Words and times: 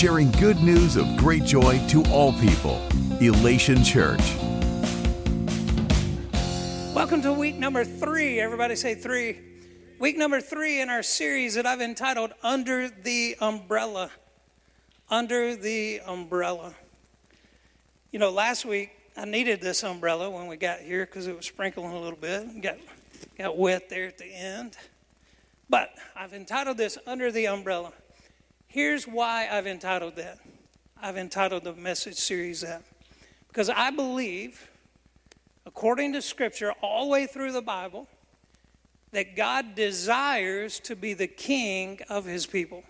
sharing 0.00 0.30
good 0.30 0.62
news 0.62 0.96
of 0.96 1.06
great 1.18 1.44
joy 1.44 1.78
to 1.86 2.02
all 2.04 2.32
people. 2.32 2.80
Elation 3.20 3.84
Church. 3.84 4.34
Welcome 6.94 7.20
to 7.20 7.34
week 7.34 7.56
number 7.56 7.84
three. 7.84 8.40
Everybody 8.40 8.76
say 8.76 8.94
three. 8.94 9.38
Week 9.98 10.16
number 10.16 10.40
three 10.40 10.80
in 10.80 10.88
our 10.88 11.02
series 11.02 11.54
that 11.56 11.66
I've 11.66 11.82
entitled 11.82 12.32
Under 12.42 12.88
the 12.88 13.36
Umbrella. 13.42 14.10
Under 15.10 15.54
the 15.54 16.00
Umbrella. 16.06 16.72
You 18.10 18.20
know, 18.20 18.30
last 18.30 18.64
week 18.64 18.92
I 19.18 19.26
needed 19.26 19.60
this 19.60 19.82
umbrella 19.82 20.30
when 20.30 20.46
we 20.46 20.56
got 20.56 20.78
here 20.78 21.04
because 21.04 21.26
it 21.26 21.36
was 21.36 21.44
sprinkling 21.44 21.92
a 21.92 22.00
little 22.00 22.18
bit. 22.18 22.62
Got, 22.62 22.78
got 23.36 23.58
wet 23.58 23.90
there 23.90 24.06
at 24.06 24.16
the 24.16 24.34
end. 24.34 24.78
But 25.68 25.90
I've 26.16 26.32
entitled 26.32 26.78
this 26.78 26.96
Under 27.06 27.30
the 27.30 27.48
Umbrella. 27.48 27.92
Here's 28.72 29.04
why 29.04 29.48
I've 29.50 29.66
entitled 29.66 30.14
that. 30.14 30.38
I've 31.02 31.16
entitled 31.16 31.64
the 31.64 31.74
message 31.74 32.14
series 32.14 32.60
that. 32.60 32.84
Because 33.48 33.68
I 33.68 33.90
believe, 33.90 34.70
according 35.66 36.12
to 36.12 36.22
Scripture, 36.22 36.70
all 36.80 37.06
the 37.06 37.10
way 37.10 37.26
through 37.26 37.50
the 37.50 37.62
Bible, 37.62 38.06
that 39.10 39.34
God 39.34 39.74
desires 39.74 40.78
to 40.80 40.94
be 40.94 41.14
the 41.14 41.26
king 41.26 41.98
of 42.08 42.26
his 42.26 42.46
people. 42.46 42.84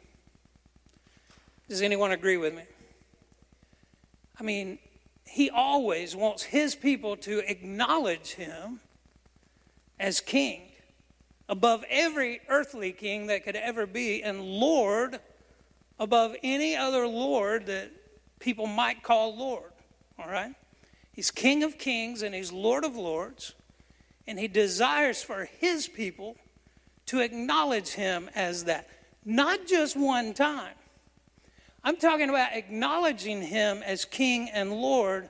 Does 1.70 1.80
anyone 1.80 2.12
agree 2.12 2.36
with 2.36 2.54
me? 2.54 2.64
I 4.38 4.42
mean, 4.42 4.78
he 5.24 5.48
always 5.48 6.14
wants 6.14 6.42
his 6.42 6.74
people 6.74 7.16
to 7.16 7.38
acknowledge 7.50 8.32
him 8.34 8.80
as 9.98 10.20
king 10.20 10.60
above 11.48 11.86
every 11.88 12.42
earthly 12.50 12.92
king 12.92 13.28
that 13.28 13.44
could 13.44 13.56
ever 13.56 13.86
be 13.86 14.22
and 14.22 14.42
Lord 14.42 15.20
above 16.00 16.34
any 16.42 16.74
other 16.74 17.06
Lord 17.06 17.66
that 17.66 17.92
people 18.40 18.66
might 18.66 19.02
call 19.02 19.36
Lord. 19.36 19.70
All 20.18 20.28
right? 20.28 20.54
He's 21.12 21.30
King 21.30 21.62
of 21.62 21.78
kings 21.78 22.22
and 22.22 22.34
He's 22.34 22.50
Lord 22.50 22.84
of 22.84 22.96
lords. 22.96 23.54
And 24.26 24.38
He 24.38 24.48
desires 24.48 25.22
for 25.22 25.44
His 25.44 25.86
people 25.86 26.36
to 27.06 27.20
acknowledge 27.20 27.90
Him 27.90 28.30
as 28.34 28.64
that. 28.64 28.88
Not 29.24 29.66
just 29.66 29.96
one 29.96 30.32
time. 30.32 30.74
I'm 31.84 31.96
talking 31.96 32.30
about 32.30 32.52
acknowledging 32.52 33.42
Him 33.42 33.82
as 33.82 34.04
King 34.06 34.48
and 34.52 34.72
Lord 34.72 35.28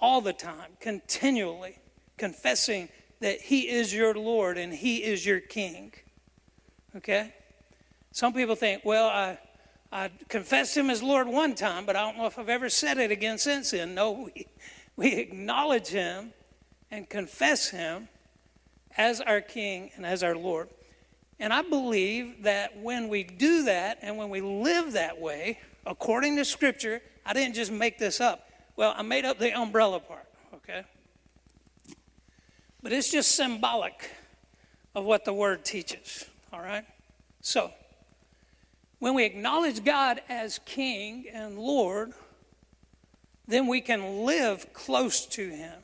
all 0.00 0.20
the 0.20 0.32
time, 0.32 0.72
continually, 0.80 1.78
confessing 2.18 2.88
that 3.20 3.40
He 3.40 3.68
is 3.68 3.94
your 3.94 4.14
Lord 4.14 4.58
and 4.58 4.72
He 4.72 5.04
is 5.04 5.24
your 5.24 5.40
King. 5.40 5.92
Okay? 6.96 7.32
Some 8.10 8.32
people 8.32 8.54
think, 8.54 8.84
well, 8.84 9.06
I 9.08 9.38
I 9.94 10.10
confessed 10.28 10.76
him 10.76 10.90
as 10.90 11.04
Lord 11.04 11.28
one 11.28 11.54
time, 11.54 11.86
but 11.86 11.94
I 11.94 12.00
don't 12.00 12.18
know 12.18 12.26
if 12.26 12.36
I've 12.36 12.48
ever 12.48 12.68
said 12.68 12.98
it 12.98 13.12
again 13.12 13.38
since 13.38 13.70
then. 13.70 13.94
No, 13.94 14.10
we, 14.34 14.48
we 14.96 15.14
acknowledge 15.14 15.86
him 15.86 16.32
and 16.90 17.08
confess 17.08 17.70
him 17.70 18.08
as 18.96 19.20
our 19.20 19.40
King 19.40 19.92
and 19.94 20.04
as 20.04 20.24
our 20.24 20.34
Lord. 20.34 20.68
And 21.38 21.52
I 21.52 21.62
believe 21.62 22.42
that 22.42 22.76
when 22.76 23.08
we 23.08 23.22
do 23.22 23.64
that 23.64 23.98
and 24.02 24.18
when 24.18 24.30
we 24.30 24.40
live 24.40 24.92
that 24.94 25.20
way, 25.20 25.60
according 25.86 26.36
to 26.38 26.44
Scripture, 26.44 27.00
I 27.24 27.32
didn't 27.32 27.54
just 27.54 27.70
make 27.70 27.96
this 27.96 28.20
up. 28.20 28.48
Well, 28.74 28.94
I 28.96 29.02
made 29.02 29.24
up 29.24 29.38
the 29.38 29.56
umbrella 29.56 30.00
part, 30.00 30.26
okay? 30.54 30.82
But 32.82 32.92
it's 32.92 33.12
just 33.12 33.36
symbolic 33.36 34.10
of 34.96 35.04
what 35.04 35.24
the 35.24 35.32
Word 35.32 35.64
teaches, 35.64 36.24
all 36.52 36.60
right? 36.60 36.84
So, 37.40 37.70
when 38.98 39.14
we 39.14 39.24
acknowledge 39.24 39.84
God 39.84 40.20
as 40.28 40.60
King 40.64 41.26
and 41.32 41.58
Lord, 41.58 42.12
then 43.46 43.66
we 43.66 43.80
can 43.80 44.24
live 44.24 44.72
close 44.72 45.26
to 45.26 45.50
Him. 45.50 45.74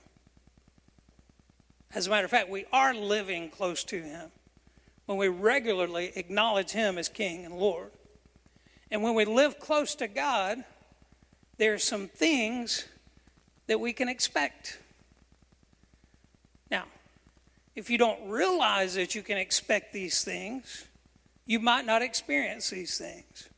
As 1.94 2.06
a 2.06 2.10
matter 2.10 2.24
of 2.24 2.30
fact, 2.30 2.48
we 2.48 2.66
are 2.72 2.94
living 2.94 3.50
close 3.50 3.84
to 3.84 4.00
Him 4.00 4.30
when 5.06 5.18
we 5.18 5.28
regularly 5.28 6.12
acknowledge 6.14 6.70
Him 6.70 6.96
as 6.98 7.08
King 7.08 7.44
and 7.44 7.58
Lord. 7.58 7.90
And 8.90 9.02
when 9.02 9.14
we 9.14 9.24
live 9.24 9.58
close 9.58 9.94
to 9.96 10.08
God, 10.08 10.64
there 11.58 11.74
are 11.74 11.78
some 11.78 12.08
things 12.08 12.86
that 13.66 13.78
we 13.80 13.92
can 13.92 14.08
expect. 14.08 14.78
Now, 16.70 16.84
if 17.76 17.90
you 17.90 17.98
don't 17.98 18.28
realize 18.28 18.94
that 18.94 19.14
you 19.14 19.22
can 19.22 19.36
expect 19.36 19.92
these 19.92 20.24
things, 20.24 20.86
you 21.50 21.58
might 21.58 21.84
not 21.84 22.00
experience 22.00 22.70
these 22.70 22.96
things. 22.96 23.48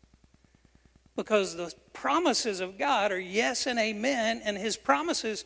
Because 1.15 1.57
the 1.57 1.75
promises 1.93 2.61
of 2.61 2.79
God 2.79 3.13
are 3.13 3.21
yes 3.21 3.67
and 3.67 3.79
amen, 3.79 4.41
and 4.47 4.57
His 4.57 4.79
promises 4.79 5.45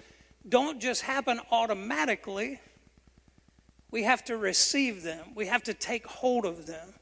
don't 0.49 0.81
just 0.81 1.03
happen 1.03 1.41
automatically. 1.51 2.61
We 3.91 4.05
have 4.05 4.25
to 4.27 4.37
receive 4.37 5.03
them, 5.03 5.33
we 5.35 5.47
have 5.47 5.65
to 5.65 5.75
take 5.75 6.07
hold 6.07 6.47
of 6.47 6.69
them 6.69 6.95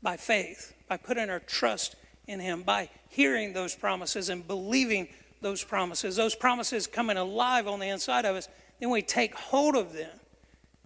by 0.00 0.16
faith, 0.16 0.74
by 0.88 0.96
putting 0.96 1.28
our 1.28 1.40
trust 1.40 1.96
in 2.28 2.38
Him, 2.38 2.62
by 2.62 2.88
hearing 3.08 3.52
those 3.52 3.74
promises 3.74 4.28
and 4.28 4.46
believing 4.46 5.08
those 5.40 5.64
promises. 5.64 6.14
Those 6.14 6.36
promises 6.36 6.86
coming 6.86 7.16
alive 7.16 7.66
on 7.66 7.80
the 7.80 7.88
inside 7.88 8.24
of 8.24 8.36
us, 8.36 8.48
then 8.78 8.90
we 8.90 9.02
take 9.02 9.34
hold 9.34 9.74
of 9.74 9.92
them 9.92 10.20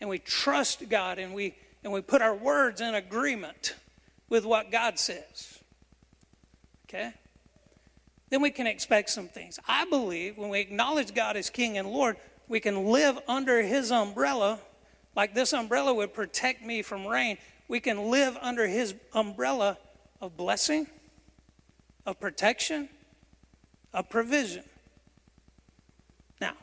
and 0.01 0.09
we 0.09 0.19
trust 0.19 0.89
God 0.89 1.19
and 1.19 1.35
we 1.35 1.57
and 1.83 1.93
we 1.93 2.01
put 2.01 2.23
our 2.23 2.35
words 2.35 2.81
in 2.81 2.95
agreement 2.95 3.75
with 4.29 4.45
what 4.45 4.71
God 4.71 4.99
says. 4.99 5.59
Okay? 6.89 7.13
Then 8.31 8.43
we 8.43 8.51
can 8.51 8.67
expect 8.67 9.11
some 9.11 9.29
things. 9.29 9.59
I 9.67 9.85
believe 9.87 10.39
when 10.39 10.51
we 10.51 10.61
acknowledge 10.61 11.15
God 11.15 11.37
as 11.37 11.51
King 11.51 11.79
and 11.79 11.89
Lord, 11.89 12.17
we 12.49 12.61
can 12.61 12.87
live 12.87 13.19
under 13.29 13.63
His 13.63 13.91
umbrella, 13.91 14.61
like 15.17 15.35
this 15.35 15.53
umbrella 15.53 15.93
would 15.95 16.15
protect 16.15 16.63
me 16.63 16.83
from 16.83 17.07
rain. 17.07 17.39
We 17.69 17.81
can 17.81 18.11
live 18.11 18.37
under 18.41 18.67
His 18.67 18.95
umbrella 19.13 19.79
of 20.21 20.37
blessing, 20.37 20.87
of 22.07 22.21
protection, 22.21 22.89
of 23.93 24.09
provision. 24.09 24.65
Now, 26.41 26.55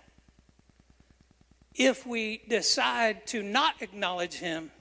if 1.75 2.05
we 2.05 2.41
decide 2.47 3.25
to 3.27 3.43
not 3.43 3.81
acknowledge 3.81 4.35
Him 4.35 4.71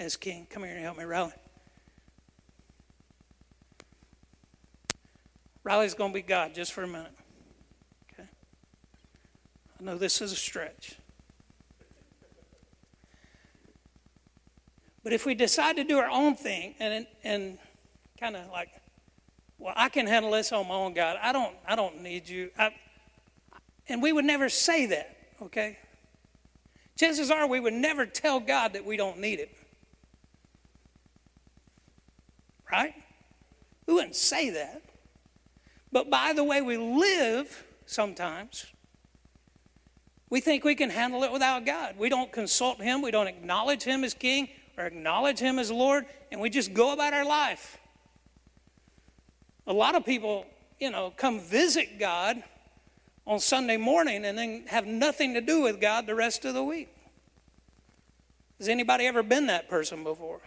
as 0.00 0.16
king. 0.16 0.46
Come 0.48 0.64
here 0.64 0.72
and 0.72 0.82
help 0.82 0.98
me, 0.98 1.04
Riley. 1.04 1.32
Riley's 5.62 5.94
going 5.94 6.10
to 6.10 6.14
be 6.14 6.22
God 6.22 6.54
just 6.54 6.72
for 6.72 6.82
a 6.82 6.86
minute. 6.86 7.12
Okay? 8.14 8.28
I 9.78 9.84
know 9.84 9.98
this 9.98 10.22
is 10.22 10.32
a 10.32 10.36
stretch. 10.36 10.96
But 15.04 15.12
if 15.12 15.26
we 15.26 15.34
decide 15.34 15.76
to 15.76 15.84
do 15.84 15.98
our 15.98 16.10
own 16.10 16.34
thing 16.34 16.74
and, 16.80 17.06
and 17.22 17.58
kind 18.18 18.36
of 18.36 18.50
like, 18.50 18.70
well, 19.58 19.74
I 19.76 19.90
can 19.90 20.06
handle 20.06 20.30
this 20.30 20.50
on 20.52 20.66
my 20.66 20.74
own, 20.74 20.94
God. 20.94 21.18
I 21.22 21.32
don't, 21.32 21.54
I 21.66 21.76
don't 21.76 22.02
need 22.02 22.26
you. 22.26 22.50
I, 22.58 22.70
and 23.86 24.02
we 24.02 24.12
would 24.12 24.24
never 24.24 24.48
say 24.48 24.86
that, 24.86 25.16
okay? 25.42 25.78
Chances 26.98 27.30
are 27.30 27.46
we 27.46 27.60
would 27.60 27.74
never 27.74 28.06
tell 28.06 28.40
God 28.40 28.72
that 28.72 28.84
we 28.84 28.96
don't 28.96 29.18
need 29.18 29.40
it. 29.40 29.54
Right? 32.70 32.94
We 33.86 33.94
wouldn't 33.94 34.16
say 34.16 34.50
that. 34.50 34.82
But 35.92 36.10
by 36.10 36.32
the 36.32 36.44
way 36.44 36.62
we 36.62 36.76
live, 36.76 37.64
sometimes, 37.86 38.66
we 40.28 40.40
think 40.40 40.62
we 40.62 40.76
can 40.76 40.90
handle 40.90 41.24
it 41.24 41.32
without 41.32 41.66
God. 41.66 41.96
We 41.98 42.08
don't 42.08 42.30
consult 42.30 42.80
Him, 42.80 43.02
we 43.02 43.10
don't 43.10 43.26
acknowledge 43.26 43.82
Him 43.82 44.04
as 44.04 44.14
King 44.14 44.48
or 44.78 44.86
acknowledge 44.86 45.40
Him 45.40 45.58
as 45.58 45.70
Lord, 45.70 46.06
and 46.30 46.40
we 46.40 46.48
just 46.48 46.72
go 46.72 46.92
about 46.92 47.12
our 47.12 47.24
life. 47.24 47.78
A 49.66 49.72
lot 49.72 49.94
of 49.94 50.04
people, 50.04 50.46
you 50.78 50.90
know, 50.90 51.12
come 51.16 51.40
visit 51.40 51.98
God 51.98 52.42
on 53.26 53.40
Sunday 53.40 53.76
morning 53.76 54.24
and 54.24 54.38
then 54.38 54.64
have 54.68 54.86
nothing 54.86 55.34
to 55.34 55.40
do 55.40 55.60
with 55.60 55.80
God 55.80 56.06
the 56.06 56.14
rest 56.14 56.44
of 56.44 56.54
the 56.54 56.62
week. 56.62 56.88
Has 58.58 58.68
anybody 58.68 59.06
ever 59.06 59.22
been 59.22 59.46
that 59.46 59.68
person 59.68 60.04
before? 60.04 60.40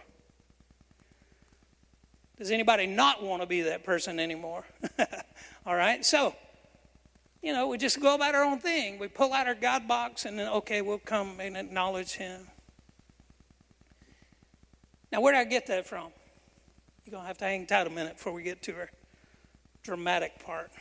Does 2.38 2.50
anybody 2.50 2.86
not 2.86 3.22
want 3.22 3.42
to 3.42 3.46
be 3.46 3.62
that 3.62 3.84
person 3.84 4.18
anymore? 4.18 4.64
All 5.66 5.76
right, 5.76 6.04
so, 6.04 6.34
you 7.42 7.52
know, 7.52 7.68
we 7.68 7.78
just 7.78 8.00
go 8.00 8.14
about 8.14 8.34
our 8.34 8.42
own 8.42 8.58
thing. 8.58 8.98
We 8.98 9.06
pull 9.06 9.32
out 9.32 9.46
our 9.46 9.54
God 9.54 9.86
box 9.86 10.24
and 10.24 10.38
then, 10.38 10.48
okay, 10.48 10.82
we'll 10.82 10.98
come 10.98 11.38
and 11.38 11.56
acknowledge 11.56 12.12
Him. 12.12 12.48
Now, 15.12 15.20
where 15.20 15.32
did 15.32 15.38
I 15.38 15.44
get 15.44 15.68
that 15.68 15.86
from? 15.86 16.10
You're 17.04 17.12
going 17.12 17.22
to 17.22 17.28
have 17.28 17.38
to 17.38 17.44
hang 17.44 17.66
tight 17.66 17.86
a 17.86 17.90
minute 17.90 18.16
before 18.16 18.32
we 18.32 18.42
get 18.42 18.62
to 18.62 18.74
our 18.74 18.90
dramatic 19.84 20.44
part. 20.44 20.72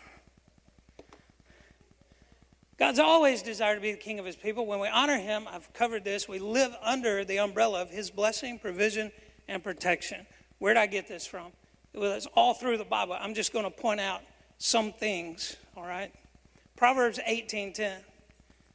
God's 2.79 2.97
always 2.97 3.44
desired 3.44 3.75
to 3.75 3.81
be 3.81 3.91
the 3.91 3.97
king 3.97 4.17
of 4.17 4.25
his 4.25 4.35
people. 4.35 4.65
When 4.65 4.79
we 4.79 4.88
honor 4.88 5.17
him, 5.17 5.47
I've 5.47 5.71
covered 5.73 6.03
this, 6.03 6.27
we 6.27 6.39
live 6.39 6.75
under 6.81 7.23
the 7.23 7.38
umbrella 7.38 7.81
of 7.81 7.91
his 7.91 8.09
blessing, 8.09 8.57
provision, 8.57 9.11
and 9.47 9.63
protection. 9.63 10.25
Where 10.63 10.74
did 10.74 10.80
I 10.80 10.86
get 10.86 11.10
this 11.10 11.27
from? 11.27 11.51
Well, 11.94 12.13
it's 12.13 12.25
all 12.38 12.54
through 12.54 12.77
the 12.77 12.86
Bible. 12.86 13.18
I'm 13.19 13.33
just 13.33 13.51
going 13.51 13.65
to 13.65 13.69
point 13.69 14.00
out 14.00 14.21
some 14.60 14.94
things, 14.94 15.57
all 15.75 15.83
right? 15.83 16.10
Proverbs 16.77 17.19
18:10 17.27 17.98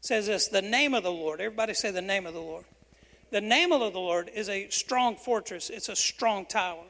says 0.02 0.26
this, 0.26 0.48
the 0.48 0.60
name 0.60 0.92
of 0.92 1.02
the 1.02 1.10
Lord. 1.10 1.40
Everybody 1.40 1.72
say 1.72 1.90
the 1.90 2.02
name 2.02 2.26
of 2.26 2.34
the 2.34 2.42
Lord. 2.42 2.66
The 3.30 3.40
name 3.40 3.72
of 3.72 3.80
the 3.80 3.98
Lord 3.98 4.30
is 4.34 4.50
a 4.50 4.68
strong 4.68 5.16
fortress. 5.16 5.70
It's 5.70 5.88
a 5.88 5.96
strong 5.96 6.44
tower. 6.44 6.84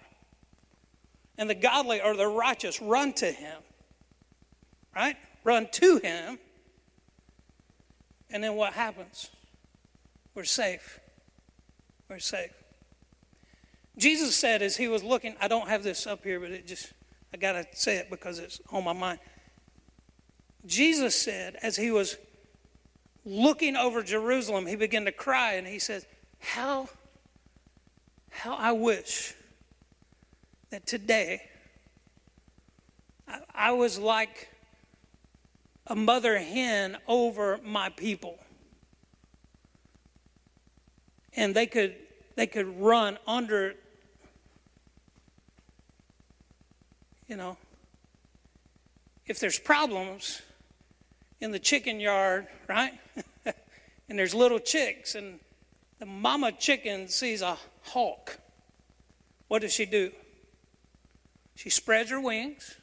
And 1.39 1.49
the 1.49 1.55
godly 1.55 2.03
or 2.03 2.17
the 2.17 2.27
righteous 2.27 2.83
run 2.83 3.13
to 3.13 3.31
him. 3.31 3.63
Right? 4.97 5.15
Run 5.45 5.69
to 5.75 5.99
him. 5.99 6.41
And 8.33 8.43
then 8.43 8.57
what 8.57 8.73
happens? 8.73 9.31
We're 10.35 10.43
safe. 10.43 10.99
We're 12.09 12.19
safe. 12.19 12.58
Jesus 13.99 14.37
said 14.37 14.63
as 14.63 14.77
he 14.77 14.89
was 14.89 15.03
looking, 15.03 15.35
I 15.41 15.49
don't 15.49 15.69
have 15.69 15.83
this 15.83 16.07
up 16.07 16.23
here, 16.23 16.39
but 16.41 16.51
it 16.51 16.67
just, 16.67 16.93
I 17.35 17.37
got 17.37 17.53
to 17.53 17.67
say 17.73 17.97
it 17.97 18.09
because 18.09 18.39
it's 18.39 18.61
on 18.71 18.85
my 18.85 18.93
mind. 18.93 19.19
Jesus 20.65 21.21
said 21.21 21.57
as 21.63 21.77
he 21.77 21.91
was 21.91 22.17
looking 23.25 23.77
over 23.77 24.03
Jerusalem, 24.03 24.67
he 24.67 24.77
began 24.77 25.05
to 25.05 25.13
cry 25.13 25.55
and 25.55 25.67
he 25.67 25.79
said, 25.79 26.07
How, 26.39 26.89
how 28.31 28.55
I 28.55 28.73
wish 28.73 29.35
that 30.71 30.87
today 30.87 31.43
I, 33.27 33.41
I 33.55 33.73
was 33.73 33.99
like 33.99 34.49
a 35.87 35.97
mother 35.97 36.39
hen 36.39 36.99
over 37.07 37.59
my 37.65 37.89
people. 37.89 38.39
And 41.35 41.55
they 41.55 41.67
could 41.67 41.95
they 42.37 42.47
could 42.47 42.81
run 42.81 43.19
under 43.27 43.75
you 47.29 47.37
know 47.37 47.57
if 49.27 49.39
there's 49.39 49.59
problems 49.59 50.43
in 51.41 51.53
the 51.53 51.59
chicken 51.59 52.01
yard, 52.01 52.47
right? 52.67 52.93
and 53.45 54.19
there's 54.19 54.35
little 54.35 54.59
chicks, 54.59 55.15
and 55.15 55.39
the 55.99 56.07
mama 56.07 56.51
chicken 56.51 57.09
sees 57.09 57.43
a 57.43 57.59
hawk. 57.83 58.39
What 59.49 59.63
does 59.63 59.73
she 59.73 59.87
do? 59.87 60.11
She 61.55 61.71
spreads 61.71 62.11
her 62.11 62.21
wings, 62.21 62.77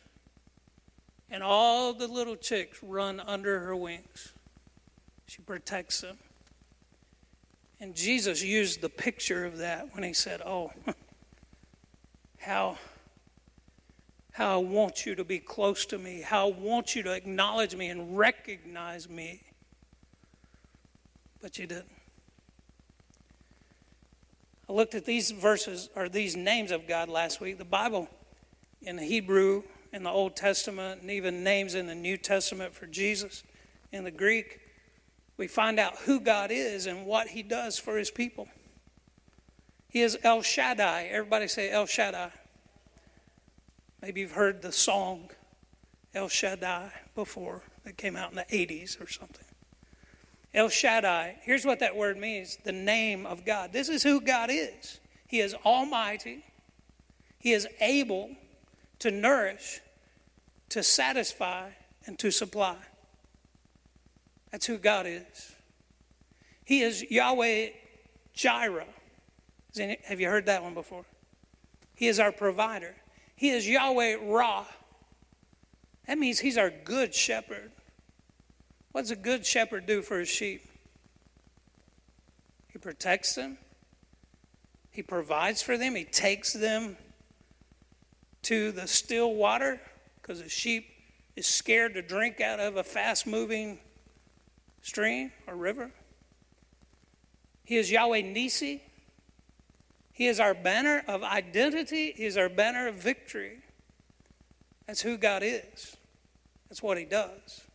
and 1.30 1.42
all 1.42 1.94
the 1.94 2.08
little 2.08 2.36
chicks 2.36 2.82
run 2.84 3.20
under 3.20 3.60
her 3.62 3.76
wings. 3.76 4.34
She 5.26 5.42
protects 5.42 6.02
them. 6.02 6.18
And 7.80 7.96
Jesus 7.96 8.44
used 8.44 8.82
the 8.82 8.90
picture 8.90 9.46
of 9.46 9.58
that 9.58 9.94
when 9.94 10.04
he 10.04 10.14
said, 10.14 10.42
Oh, 10.46 10.72
how 12.40 12.78
how 14.36 14.56
I 14.60 14.62
want 14.62 15.06
you 15.06 15.16
to 15.16 15.24
be 15.24 15.40
close 15.40 15.86
to 15.86 15.98
me, 15.98 16.20
how 16.20 16.50
I 16.50 16.52
want 16.52 16.94
you 16.94 17.02
to 17.04 17.14
acknowledge 17.14 17.74
me 17.74 17.88
and 17.88 18.18
recognize 18.18 19.08
me. 19.08 19.42
But 21.42 21.58
you 21.58 21.68
didn't. 21.68 21.90
I 24.68 24.74
looked 24.74 24.94
at 24.94 25.06
these 25.06 25.32
verses 25.32 25.90
or 25.96 26.10
these 26.10 26.36
names 26.36 26.72
of 26.72 26.86
God 26.86 27.08
last 27.08 27.40
week. 27.40 27.58
The 27.58 27.64
Bible 27.64 28.10
in 28.82 28.98
the 28.98 29.06
Hebrew, 29.06 29.64
in 29.94 30.04
the 30.04 30.10
Old 30.10 30.36
Testament, 30.36 31.00
and 31.00 31.10
even 31.10 31.42
names 31.42 31.74
in 31.74 31.88
the 31.88 31.96
New 31.96 32.18
Testament 32.18 32.74
for 32.74 32.88
Jesus 32.88 33.42
in 33.94 34.04
the 34.04 34.12
Greek, 34.12 34.60
we 35.38 35.48
find 35.48 35.80
out 35.80 35.96
who 36.00 36.20
God 36.20 36.52
is 36.52 36.88
and 36.88 37.06
what 37.06 37.30
he 37.30 37.42
does 37.42 37.80
for 37.80 37.98
his 37.98 38.12
people. 38.12 38.50
He 39.88 40.02
is 40.02 40.18
El 40.26 40.42
Shaddai. 40.42 41.04
Everybody 41.04 41.48
say 41.48 41.72
El 41.72 41.86
Shaddai. 41.86 42.32
Maybe 44.06 44.22
you've 44.22 44.34
heard 44.34 44.62
the 44.62 44.72
song 44.72 45.32
El 46.14 46.28
Shaddai 46.28 46.92
before 47.16 47.64
that 47.86 47.98
came 47.98 48.16
out 48.16 48.30
in 48.30 48.36
the 48.36 48.44
80s 48.44 49.02
or 49.02 49.10
something. 49.10 49.48
El 50.54 50.70
Shaddai, 50.70 51.38
here's 51.42 51.66
what 51.66 51.80
that 51.80 51.96
word 51.96 52.16
means 52.16 52.60
the 52.64 52.72
name 52.72 53.26
of 53.26 53.44
God. 53.46 53.74
This 53.74 53.90
is 53.90 54.04
who 54.04 54.22
God 54.22 54.52
is. 54.52 55.00
He 55.26 55.40
is 55.40 55.56
almighty, 55.66 56.46
He 57.40 57.52
is 57.52 57.68
able 57.82 58.30
to 59.00 59.10
nourish, 59.10 59.82
to 60.70 60.84
satisfy, 60.84 61.72
and 62.06 62.20
to 62.20 62.30
supply. 62.30 62.78
That's 64.52 64.68
who 64.68 64.78
God 64.78 65.08
is. 65.08 65.56
He 66.64 66.84
is 66.84 67.02
Yahweh 67.10 67.70
Jireh. 68.36 68.86
Have 70.04 70.20
you 70.20 70.28
heard 70.28 70.46
that 70.46 70.62
one 70.62 70.76
before? 70.76 71.06
He 71.96 72.08
is 72.08 72.20
our 72.20 72.32
provider. 72.32 72.94
He 73.36 73.50
is 73.50 73.68
Yahweh 73.68 74.18
Ra. 74.22 74.66
That 76.08 76.18
means 76.18 76.40
he's 76.40 76.58
our 76.58 76.70
good 76.70 77.14
shepherd. 77.14 77.72
What 78.92 79.02
does 79.02 79.12
a 79.12 79.16
good 79.16 79.46
shepherd 79.46 79.86
do 79.86 80.02
for 80.02 80.20
his 80.20 80.30
sheep? 80.30 80.62
He 82.72 82.80
protects 82.80 83.36
them, 83.36 83.58
he 84.92 85.02
provides 85.02 85.62
for 85.62 85.78
them, 85.78 85.96
he 85.96 86.06
takes 86.06 86.54
them 86.54 86.98
to 88.44 88.72
the 88.72 88.88
still 88.88 89.34
water 89.34 89.82
because 90.22 90.40
a 90.40 90.50
sheep 90.50 90.88
is 91.36 91.48
scared 91.48 91.94
to 91.96 92.02
drink 92.02 92.40
out 92.40 92.60
of 92.60 92.78
a 92.78 92.84
fast 92.84 93.28
moving 93.28 93.80
stream 94.82 95.32
or 95.48 95.56
river. 95.56 95.92
He 97.64 97.78
is 97.78 97.92
Yahweh 97.92 98.22
Nissi. 98.22 98.82
He 100.16 100.28
is 100.28 100.40
our 100.40 100.54
banner 100.54 101.04
of 101.10 101.24
identity, 101.24 102.14
He 102.16 102.24
is 102.24 102.38
our 102.38 102.48
banner 102.48 102.88
of 102.88 102.96
victory. 102.96 103.58
That's 104.88 105.02
who 105.02 105.18
God 105.18 105.44
is, 105.44 105.98
that's 106.70 106.82
what 106.82 106.98
He 106.98 107.04
does. 107.04 107.66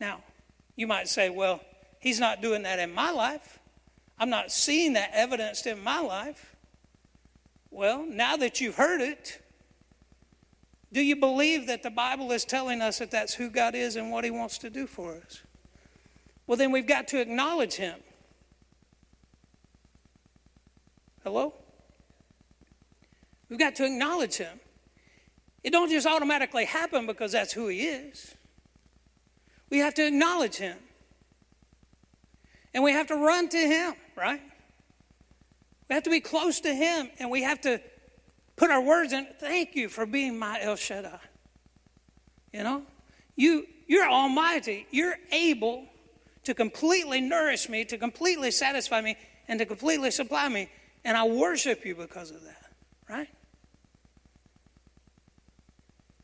Now, 0.00 0.24
you 0.74 0.88
might 0.88 1.06
say, 1.06 1.30
well, 1.30 1.60
He's 2.00 2.18
not 2.18 2.42
doing 2.42 2.64
that 2.64 2.80
in 2.80 2.92
my 2.92 3.12
life. 3.12 3.60
I'm 4.18 4.30
not 4.30 4.50
seeing 4.50 4.94
that 4.94 5.12
evidenced 5.14 5.68
in 5.68 5.80
my 5.80 6.00
life. 6.00 6.56
Well, 7.70 8.04
now 8.04 8.36
that 8.36 8.60
you've 8.60 8.74
heard 8.74 9.00
it, 9.00 9.40
do 10.92 11.00
you 11.00 11.14
believe 11.14 11.68
that 11.68 11.84
the 11.84 11.90
Bible 11.90 12.32
is 12.32 12.44
telling 12.44 12.82
us 12.82 12.98
that 12.98 13.12
that's 13.12 13.34
who 13.34 13.48
God 13.48 13.76
is 13.76 13.94
and 13.94 14.10
what 14.10 14.24
He 14.24 14.32
wants 14.32 14.58
to 14.58 14.70
do 14.70 14.88
for 14.88 15.14
us? 15.14 15.42
Well, 16.48 16.58
then 16.58 16.72
we've 16.72 16.88
got 16.88 17.06
to 17.08 17.20
acknowledge 17.20 17.74
Him. 17.74 18.00
Hello? 21.24 21.54
We've 23.48 23.58
got 23.58 23.74
to 23.76 23.84
acknowledge 23.84 24.36
him. 24.36 24.60
It 25.62 25.70
don't 25.70 25.90
just 25.90 26.06
automatically 26.06 26.64
happen 26.64 27.06
because 27.06 27.32
that's 27.32 27.52
who 27.52 27.68
he 27.68 27.82
is. 27.82 28.34
We 29.70 29.78
have 29.78 29.94
to 29.94 30.06
acknowledge 30.06 30.56
him. 30.56 30.76
And 32.74 32.82
we 32.82 32.92
have 32.92 33.06
to 33.08 33.16
run 33.16 33.48
to 33.50 33.58
him, 33.58 33.94
right? 34.16 34.40
We 35.88 35.94
have 35.94 36.02
to 36.04 36.10
be 36.10 36.20
close 36.20 36.60
to 36.60 36.74
him 36.74 37.10
and 37.18 37.30
we 37.30 37.42
have 37.42 37.60
to 37.62 37.80
put 38.56 38.70
our 38.70 38.80
words 38.80 39.12
in. 39.12 39.26
Thank 39.38 39.76
you 39.76 39.88
for 39.88 40.06
being 40.06 40.38
my 40.38 40.60
El 40.60 40.76
Shaddai. 40.76 41.20
You 42.52 42.62
know? 42.62 42.82
You 43.36 43.66
you're 43.86 44.08
almighty. 44.08 44.86
You're 44.90 45.16
able 45.32 45.86
to 46.44 46.54
completely 46.54 47.20
nourish 47.20 47.68
me, 47.68 47.84
to 47.84 47.98
completely 47.98 48.50
satisfy 48.50 49.00
me, 49.00 49.16
and 49.48 49.58
to 49.58 49.66
completely 49.66 50.10
supply 50.10 50.48
me. 50.48 50.70
And 51.04 51.16
I 51.16 51.24
worship 51.24 51.84
you 51.84 51.94
because 51.94 52.30
of 52.30 52.44
that, 52.44 52.72
right? 53.08 53.28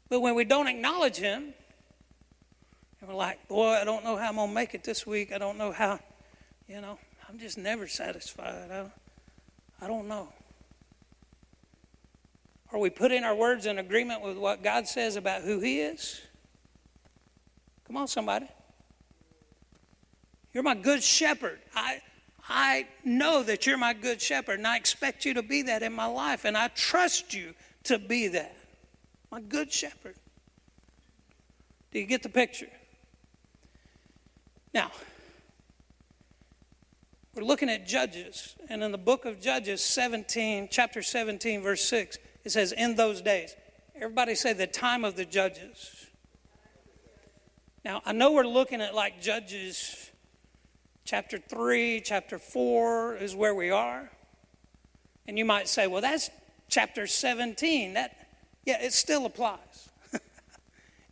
But 0.08 0.20
when 0.20 0.34
we 0.34 0.44
don't 0.44 0.68
acknowledge 0.68 1.16
Him, 1.16 1.52
and 3.00 3.08
we're 3.08 3.14
like, 3.14 3.46
boy, 3.48 3.70
I 3.70 3.84
don't 3.84 4.04
know 4.04 4.16
how 4.16 4.28
I'm 4.28 4.36
going 4.36 4.48
to 4.48 4.54
make 4.54 4.74
it 4.74 4.84
this 4.84 5.06
week. 5.06 5.32
I 5.32 5.38
don't 5.38 5.58
know 5.58 5.72
how, 5.72 6.00
you 6.66 6.80
know, 6.80 6.98
I'm 7.28 7.38
just 7.38 7.58
never 7.58 7.86
satisfied. 7.86 8.70
I, 8.70 9.84
I 9.84 9.86
don't 9.86 10.08
know. 10.08 10.32
Are 12.72 12.78
we 12.78 12.90
putting 12.90 13.24
our 13.24 13.34
words 13.34 13.66
in 13.66 13.78
agreement 13.78 14.22
with 14.22 14.36
what 14.36 14.62
God 14.62 14.86
says 14.86 15.16
about 15.16 15.42
who 15.42 15.60
He 15.60 15.80
is? 15.80 16.20
Come 17.86 17.96
on, 17.96 18.08
somebody. 18.08 18.48
You're 20.52 20.62
my 20.62 20.74
good 20.74 21.02
shepherd. 21.02 21.60
I, 21.74 22.00
I 22.48 22.86
know 23.04 23.42
that 23.42 23.66
you're 23.66 23.76
my 23.76 23.92
good 23.92 24.22
shepherd, 24.22 24.58
and 24.58 24.66
I 24.66 24.76
expect 24.76 25.24
you 25.24 25.34
to 25.34 25.42
be 25.42 25.62
that 25.62 25.82
in 25.82 25.92
my 25.92 26.06
life, 26.06 26.44
and 26.44 26.56
I 26.56 26.68
trust 26.68 27.34
you 27.34 27.54
to 27.84 27.98
be 27.98 28.28
that. 28.28 28.56
My 29.30 29.40
good 29.40 29.70
shepherd. 29.70 30.16
Do 31.92 31.98
you 31.98 32.06
get 32.06 32.22
the 32.22 32.30
picture? 32.30 32.70
Now, 34.72 34.90
we're 37.34 37.44
looking 37.44 37.68
at 37.68 37.86
Judges, 37.86 38.56
and 38.70 38.82
in 38.82 38.92
the 38.92 38.98
book 38.98 39.26
of 39.26 39.40
Judges 39.40 39.84
17, 39.84 40.68
chapter 40.70 41.02
17, 41.02 41.62
verse 41.62 41.84
6, 41.84 42.18
it 42.44 42.50
says, 42.50 42.72
In 42.72 42.96
those 42.96 43.20
days. 43.20 43.54
Everybody 43.94 44.34
say 44.34 44.52
the 44.52 44.66
time 44.66 45.04
of 45.04 45.16
the 45.16 45.24
judges. 45.24 46.06
Now, 47.84 48.00
I 48.06 48.12
know 48.12 48.32
we're 48.32 48.44
looking 48.44 48.80
at 48.80 48.94
like 48.94 49.20
Judges 49.20 50.07
Chapter 51.08 51.38
3, 51.38 52.02
chapter 52.02 52.38
4 52.38 53.16
is 53.16 53.34
where 53.34 53.54
we 53.54 53.70
are. 53.70 54.10
And 55.26 55.38
you 55.38 55.44
might 55.46 55.66
say, 55.66 55.86
well, 55.86 56.02
that's 56.02 56.28
chapter 56.68 57.06
17. 57.06 57.94
That, 57.94 58.28
Yeah, 58.66 58.82
it 58.82 58.92
still 58.92 59.24
applies. 59.24 59.88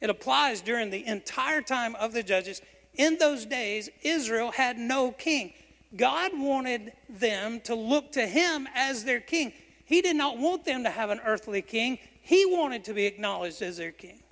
it 0.02 0.10
applies 0.10 0.60
during 0.60 0.90
the 0.90 1.06
entire 1.06 1.62
time 1.62 1.94
of 1.94 2.12
the 2.12 2.22
judges. 2.22 2.60
In 2.92 3.16
those 3.16 3.46
days, 3.46 3.88
Israel 4.02 4.50
had 4.50 4.76
no 4.76 5.12
king. 5.12 5.54
God 5.96 6.32
wanted 6.34 6.92
them 7.08 7.62
to 7.62 7.74
look 7.74 8.12
to 8.12 8.26
him 8.26 8.68
as 8.74 9.04
their 9.04 9.20
king. 9.20 9.54
He 9.86 10.02
did 10.02 10.16
not 10.16 10.36
want 10.36 10.66
them 10.66 10.84
to 10.84 10.90
have 10.90 11.08
an 11.08 11.22
earthly 11.24 11.62
king, 11.62 11.98
he 12.20 12.44
wanted 12.44 12.84
to 12.84 12.92
be 12.92 13.06
acknowledged 13.06 13.62
as 13.62 13.78
their 13.78 13.92
king. 13.92 14.22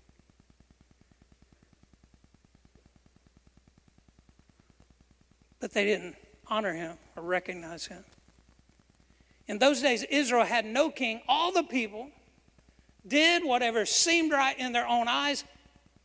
But 5.65 5.73
they 5.73 5.87
didn't 5.87 6.15
honor 6.47 6.75
him 6.75 6.99
or 7.17 7.23
recognize 7.23 7.87
him. 7.87 8.05
In 9.49 9.59
those 9.59 9.81
days, 9.81 10.03
Israel 10.03 10.45
had 10.45 10.67
no 10.67 10.91
king. 10.91 11.23
All 11.27 11.53
the 11.53 11.63
people 11.63 12.11
did 13.09 13.43
whatever 13.43 13.87
seemed 13.87 14.31
right 14.31 14.59
in 14.59 14.73
their 14.73 14.87
own 14.87 15.09
eyes. 15.09 15.43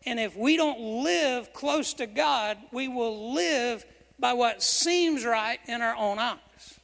And 0.06 0.18
if 0.18 0.34
we 0.38 0.56
don't 0.56 1.04
live 1.04 1.52
close 1.52 1.94
to 1.96 2.08
God, 2.08 2.58
we 2.72 2.88
will 2.88 3.34
live 3.34 3.86
by 4.18 4.32
what 4.32 4.64
seems 4.64 5.26
right 5.26 5.60
in 5.68 5.82
our 5.82 5.98
own 5.98 6.20
eyes. 6.20 6.80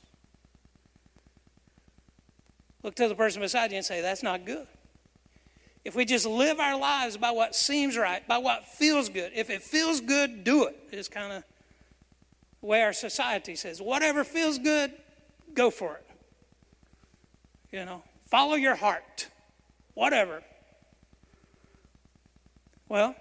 Look 2.83 2.95
to 2.95 3.07
the 3.07 3.15
person 3.15 3.41
beside 3.41 3.71
you 3.71 3.77
and 3.77 3.85
say, 3.85 4.01
That's 4.01 4.21
not 4.21 4.43
good. 4.43 4.67
If 5.85 5.95
we 5.95 6.03
just 6.03 6.25
live 6.25 6.59
our 6.59 6.77
lives 6.77 7.15
by 7.15 7.31
what 7.31 7.55
seems 7.55 7.97
right, 7.97 8.27
by 8.27 8.39
what 8.39 8.65
feels 8.65 9.07
good, 9.07 9.31
if 9.33 9.49
it 9.49 9.63
feels 9.63 10.01
good, 10.01 10.43
do 10.43 10.65
it. 10.65 10.75
it, 10.91 10.97
is 10.97 11.07
kind 11.07 11.31
of 11.31 11.43
the 12.65 12.71
way 12.71 12.81
our 12.81 12.93
society 12.93 13.55
says. 13.55 13.79
Whatever 13.79 14.23
feels 14.23 14.57
good, 14.57 14.91
go 15.53 15.69
for 15.69 15.97
it. 15.97 16.07
You 17.71 17.85
know, 17.85 18.01
follow 18.27 18.55
your 18.55 18.73
heart, 18.73 19.27
whatever. 19.93 20.41
Well, 22.89 23.15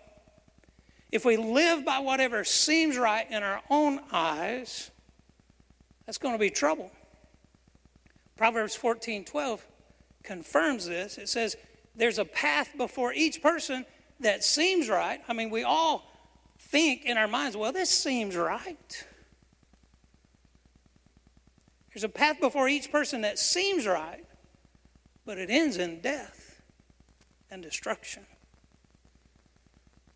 if 1.12 1.26
we 1.26 1.36
live 1.36 1.84
by 1.84 1.98
whatever 1.98 2.42
seems 2.44 2.96
right 2.96 3.30
in 3.30 3.42
our 3.42 3.60
own 3.68 4.00
eyes, 4.10 4.90
that's 6.06 6.18
going 6.18 6.34
to 6.34 6.38
be 6.38 6.50
trouble. 6.50 6.90
Proverbs 8.36 8.74
14 8.74 9.26
12 9.26 9.66
confirms 10.22 10.86
this. 10.86 11.18
It 11.18 11.28
says, 11.28 11.56
There's 11.94 12.18
a 12.18 12.24
path 12.24 12.70
before 12.78 13.12
each 13.12 13.42
person 13.42 13.84
that 14.20 14.42
seems 14.42 14.88
right. 14.88 15.20
I 15.28 15.34
mean, 15.34 15.50
we 15.50 15.64
all 15.64 16.10
think 16.58 17.04
in 17.04 17.18
our 17.18 17.28
minds, 17.28 17.58
Well, 17.58 17.72
this 17.72 17.90
seems 17.90 18.36
right. 18.36 19.04
There's 21.94 22.04
a 22.04 22.08
path 22.08 22.40
before 22.40 22.68
each 22.68 22.90
person 22.90 23.20
that 23.20 23.38
seems 23.38 23.86
right, 23.86 24.24
but 25.24 25.38
it 25.38 25.48
ends 25.48 25.76
in 25.76 26.00
death 26.00 26.60
and 27.50 27.62
destruction. 27.62 28.26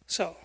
So, 0.09 0.37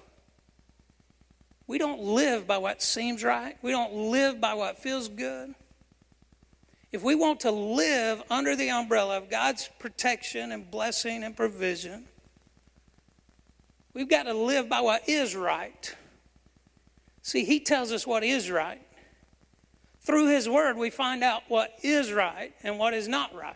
we 1.65 1.79
don't 1.79 2.01
live 2.01 2.45
by 2.45 2.59
what 2.59 2.83
seems 2.83 3.23
right. 3.23 3.57
We 3.63 3.71
don't 3.71 3.93
live 4.11 4.39
by 4.39 4.53
what 4.53 4.77
feels 4.77 5.07
good. 5.07 5.55
If 6.91 7.01
we 7.01 7.15
want 7.15 7.39
to 7.41 7.51
live 7.51 8.21
under 8.29 8.55
the 8.55 8.69
umbrella 8.69 9.17
of 9.17 9.31
God's 9.31 9.67
protection 9.79 10.51
and 10.51 10.69
blessing 10.69 11.23
and 11.23 11.35
provision, 11.35 12.05
we've 13.95 14.09
got 14.09 14.23
to 14.23 14.33
live 14.35 14.69
by 14.69 14.81
what 14.81 15.09
is 15.09 15.35
right. 15.35 15.95
See, 17.23 17.43
He 17.43 17.59
tells 17.59 17.91
us 17.91 18.05
what 18.05 18.23
is 18.23 18.51
right. 18.51 18.85
Through 20.03 20.27
His 20.27 20.49
Word, 20.49 20.77
we 20.77 20.89
find 20.89 21.23
out 21.23 21.43
what 21.47 21.73
is 21.81 22.11
right 22.11 22.53
and 22.61 22.77
what 22.77 22.93
is 22.93 23.07
not 23.07 23.33
right. 23.33 23.55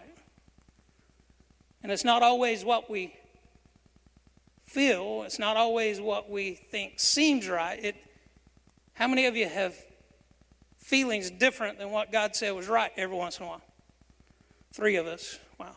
And 1.83 1.91
it's 1.91 2.05
not 2.05 2.23
always 2.23 2.63
what 2.63 2.89
we 2.89 3.13
feel, 4.63 5.23
it's 5.23 5.39
not 5.39 5.57
always 5.57 5.99
what 5.99 6.29
we 6.29 6.53
think 6.53 6.99
seems 6.99 7.47
right. 7.47 7.83
It, 7.83 7.95
how 8.93 9.07
many 9.07 9.25
of 9.25 9.35
you 9.35 9.47
have 9.47 9.75
feelings 10.77 11.29
different 11.29 11.79
than 11.79 11.91
what 11.91 12.11
God 12.11 12.35
said 12.35 12.51
was 12.51 12.67
right 12.67 12.91
every 12.95 13.15
once 13.15 13.39
in 13.39 13.45
a 13.45 13.49
while? 13.49 13.61
Three 14.73 14.95
of 14.95 15.07
us. 15.07 15.39
Wow. 15.59 15.75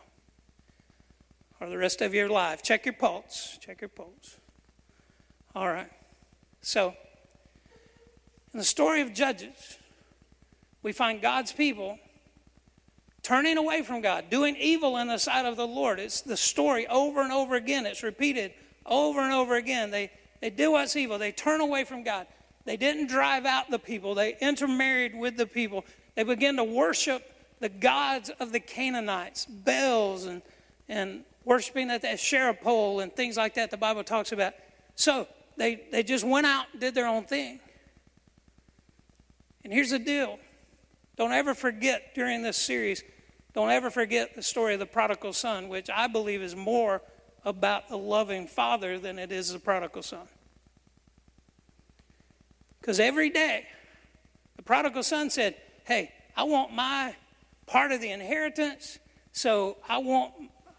Or 1.59 1.69
the 1.69 1.77
rest 1.77 2.01
of 2.01 2.13
your 2.13 2.29
life. 2.29 2.61
Check 2.63 2.85
your 2.85 2.93
pulse. 2.93 3.57
Check 3.61 3.81
your 3.81 3.89
pulse. 3.89 4.37
All 5.55 5.67
right. 5.67 5.89
So, 6.61 6.93
in 8.53 8.59
the 8.59 8.65
story 8.65 9.01
of 9.01 9.13
Judges, 9.13 9.77
we 10.83 10.91
find 10.91 11.21
God's 11.21 11.51
people 11.51 11.99
turning 13.23 13.57
away 13.57 13.83
from 13.83 14.01
God, 14.01 14.29
doing 14.29 14.55
evil 14.55 14.97
in 14.97 15.07
the 15.07 15.17
sight 15.17 15.45
of 15.45 15.55
the 15.55 15.67
Lord. 15.67 15.99
It's 15.99 16.21
the 16.21 16.37
story 16.37 16.87
over 16.87 17.21
and 17.21 17.31
over 17.31 17.55
again. 17.55 17.85
It's 17.85 18.03
repeated 18.03 18.53
over 18.85 19.21
and 19.21 19.33
over 19.33 19.55
again. 19.55 19.91
They, 19.91 20.11
they 20.41 20.49
do 20.49 20.71
what's 20.71 20.95
evil, 20.95 21.17
they 21.17 21.31
turn 21.31 21.61
away 21.61 21.83
from 21.83 22.03
God. 22.03 22.27
They 22.63 22.77
didn't 22.77 23.07
drive 23.07 23.45
out 23.45 23.69
the 23.71 23.79
people, 23.79 24.15
they 24.15 24.37
intermarried 24.39 25.15
with 25.15 25.37
the 25.37 25.47
people. 25.47 25.85
They 26.15 26.23
began 26.23 26.57
to 26.57 26.63
worship 26.63 27.23
the 27.59 27.69
gods 27.69 28.29
of 28.39 28.51
the 28.51 28.59
Canaanites, 28.59 29.45
Baals, 29.45 30.25
and, 30.25 30.41
and 30.89 31.23
worshiping 31.45 31.89
at 31.89 32.01
the 32.01 32.11
Asherah 32.11 32.53
pole 32.53 32.99
and 32.99 33.15
things 33.15 33.37
like 33.37 33.53
that 33.53 33.71
the 33.71 33.77
Bible 33.77 34.03
talks 34.03 34.31
about. 34.31 34.53
So 34.95 35.27
they, 35.57 35.83
they 35.91 36.03
just 36.03 36.25
went 36.25 36.45
out 36.45 36.65
and 36.71 36.81
did 36.81 36.95
their 36.95 37.07
own 37.07 37.23
thing. 37.23 37.59
And 39.63 39.71
here's 39.71 39.91
the 39.91 39.99
deal 39.99 40.37
don't 41.21 41.33
ever 41.33 41.53
forget 41.53 42.15
during 42.15 42.41
this 42.41 42.57
series, 42.57 43.03
don't 43.53 43.69
ever 43.69 43.91
forget 43.91 44.33
the 44.33 44.41
story 44.41 44.73
of 44.73 44.79
the 44.79 44.87
prodigal 44.87 45.33
son, 45.33 45.69
which 45.69 45.87
I 45.87 46.07
believe 46.07 46.41
is 46.41 46.55
more 46.55 47.03
about 47.45 47.89
the 47.89 47.95
loving 47.95 48.47
father 48.47 48.97
than 48.97 49.19
it 49.19 49.31
is 49.31 49.53
the 49.53 49.59
prodigal 49.59 50.01
son. 50.01 50.27
Because 52.79 52.99
every 52.99 53.29
day, 53.29 53.67
the 54.55 54.63
prodigal 54.63 55.03
son 55.03 55.29
said, 55.29 55.57
Hey, 55.83 56.11
I 56.35 56.41
want 56.45 56.73
my 56.73 57.13
part 57.67 57.91
of 57.91 58.01
the 58.01 58.09
inheritance, 58.09 58.97
so 59.31 59.77
I 59.87 59.99
want, 59.99 60.33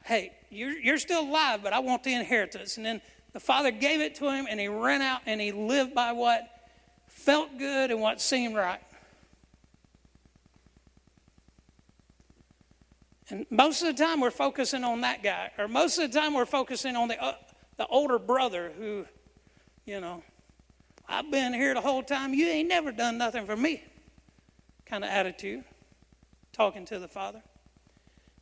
hey, 0.04 0.32
you're, 0.50 0.76
you're 0.76 0.98
still 0.98 1.22
alive, 1.22 1.60
but 1.62 1.72
I 1.72 1.78
want 1.78 2.02
the 2.02 2.14
inheritance. 2.14 2.78
And 2.78 2.84
then 2.84 3.00
the 3.32 3.38
father 3.38 3.70
gave 3.70 4.00
it 4.00 4.16
to 4.16 4.28
him, 4.28 4.48
and 4.50 4.58
he 4.58 4.66
ran 4.66 5.02
out 5.02 5.20
and 5.24 5.40
he 5.40 5.52
lived 5.52 5.94
by 5.94 6.10
what 6.10 6.42
felt 7.06 7.58
good 7.58 7.92
and 7.92 8.00
what 8.00 8.20
seemed 8.20 8.56
right. 8.56 8.80
And 13.32 13.46
most 13.48 13.80
of 13.80 13.96
the 13.96 14.04
time 14.04 14.20
we're 14.20 14.30
focusing 14.30 14.84
on 14.84 15.00
that 15.00 15.22
guy, 15.22 15.50
or 15.56 15.66
most 15.66 15.98
of 15.98 16.12
the 16.12 16.20
time 16.20 16.34
we're 16.34 16.44
focusing 16.44 16.96
on 16.96 17.08
the, 17.08 17.20
uh, 17.20 17.32
the 17.78 17.86
older 17.86 18.18
brother 18.18 18.72
who, 18.78 19.06
you 19.86 20.02
know, 20.02 20.22
I've 21.08 21.30
been 21.30 21.54
here 21.54 21.72
the 21.72 21.80
whole 21.80 22.02
time. 22.02 22.34
You 22.34 22.46
ain't 22.46 22.68
never 22.68 22.92
done 22.92 23.16
nothing 23.16 23.46
for 23.46 23.56
me. 23.56 23.84
Kind 24.84 25.02
of 25.02 25.08
attitude, 25.08 25.64
talking 26.52 26.84
to 26.84 26.98
the 26.98 27.08
Father. 27.08 27.42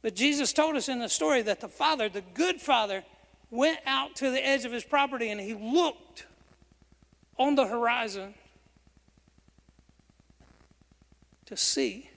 But 0.02 0.16
Jesus 0.16 0.52
told 0.52 0.75
us 0.75 0.88
in 0.88 0.99
the 0.99 1.09
story 1.09 1.42
that 1.42 1.61
the 1.61 1.68
Father, 1.68 2.09
the 2.09 2.25
good 2.35 2.61
Father, 2.61 3.04
went 3.49 3.78
out 3.87 4.16
to 4.16 4.30
the 4.32 4.44
edge 4.44 4.64
of 4.64 4.73
his 4.73 4.82
property 4.82 5.30
and 5.30 5.40
he 5.40 5.54
looked 5.54 6.26
on 7.38 7.54
the 7.54 7.68
horizon 7.68 8.35
to 11.47 11.56
see 11.56 12.10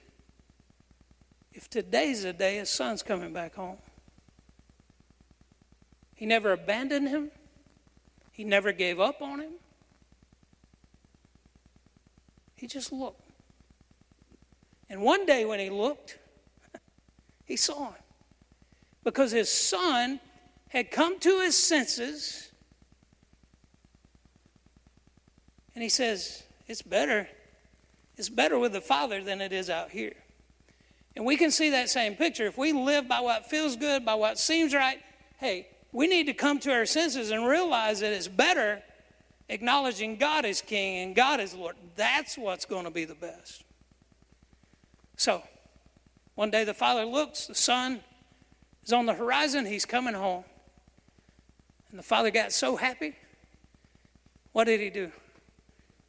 if 1.54 1.70
today's 1.70 2.24
the 2.24 2.32
day 2.32 2.56
his 2.56 2.68
son's 2.68 3.02
coming 3.02 3.32
back 3.32 3.54
home. 3.54 3.78
He 6.14 6.26
never 6.26 6.52
abandoned 6.52 7.08
him, 7.08 7.30
he 8.32 8.44
never 8.44 8.72
gave 8.72 9.00
up 9.00 9.22
on 9.22 9.40
him. 9.40 9.52
He 12.56 12.66
just 12.66 12.92
looked. 12.92 13.20
And 14.88 15.02
one 15.02 15.26
day 15.26 15.44
when 15.44 15.60
he 15.60 15.70
looked, 15.70 16.18
he 17.44 17.56
saw 17.56 17.92
him. 17.92 18.02
Because 19.02 19.32
his 19.32 19.50
son 19.50 20.20
had 20.68 20.90
come 20.90 21.18
to 21.20 21.40
his 21.40 21.56
senses. 21.56 22.50
And 25.74 25.82
he 25.82 25.88
says, 25.88 26.44
It's 26.66 26.82
better. 26.82 27.28
It's 28.16 28.28
better 28.28 28.58
with 28.58 28.72
the 28.72 28.80
Father 28.80 29.22
than 29.22 29.40
it 29.40 29.52
is 29.52 29.68
out 29.68 29.90
here. 29.90 30.14
And 31.16 31.24
we 31.24 31.36
can 31.36 31.50
see 31.50 31.70
that 31.70 31.88
same 31.88 32.16
picture. 32.16 32.46
If 32.46 32.58
we 32.58 32.72
live 32.72 33.06
by 33.06 33.20
what 33.20 33.46
feels 33.46 33.76
good, 33.76 34.04
by 34.04 34.14
what 34.14 34.38
seems 34.38 34.74
right, 34.74 34.98
hey, 35.38 35.68
we 35.92 36.06
need 36.08 36.26
to 36.26 36.34
come 36.34 36.58
to 36.60 36.72
our 36.72 36.86
senses 36.86 37.30
and 37.30 37.46
realize 37.46 38.00
that 38.00 38.12
it's 38.12 38.26
better 38.28 38.82
acknowledging 39.48 40.16
God 40.16 40.44
is 40.44 40.60
King 40.60 41.04
and 41.04 41.14
God 41.14 41.38
is 41.40 41.54
Lord. 41.54 41.76
That's 41.94 42.36
what's 42.36 42.64
going 42.64 42.84
to 42.84 42.90
be 42.90 43.04
the 43.04 43.14
best. 43.14 43.62
So, 45.16 45.42
one 46.34 46.50
day 46.50 46.64
the 46.64 46.74
father 46.74 47.04
looks, 47.04 47.46
the 47.46 47.54
son 47.54 48.00
is 48.84 48.92
on 48.92 49.06
the 49.06 49.14
horizon, 49.14 49.66
he's 49.66 49.84
coming 49.84 50.14
home. 50.14 50.44
And 51.90 51.98
the 51.98 52.02
father 52.02 52.32
got 52.32 52.52
so 52.52 52.74
happy. 52.74 53.14
What 54.52 54.64
did 54.64 54.80
he 54.80 54.90
do? 54.90 55.12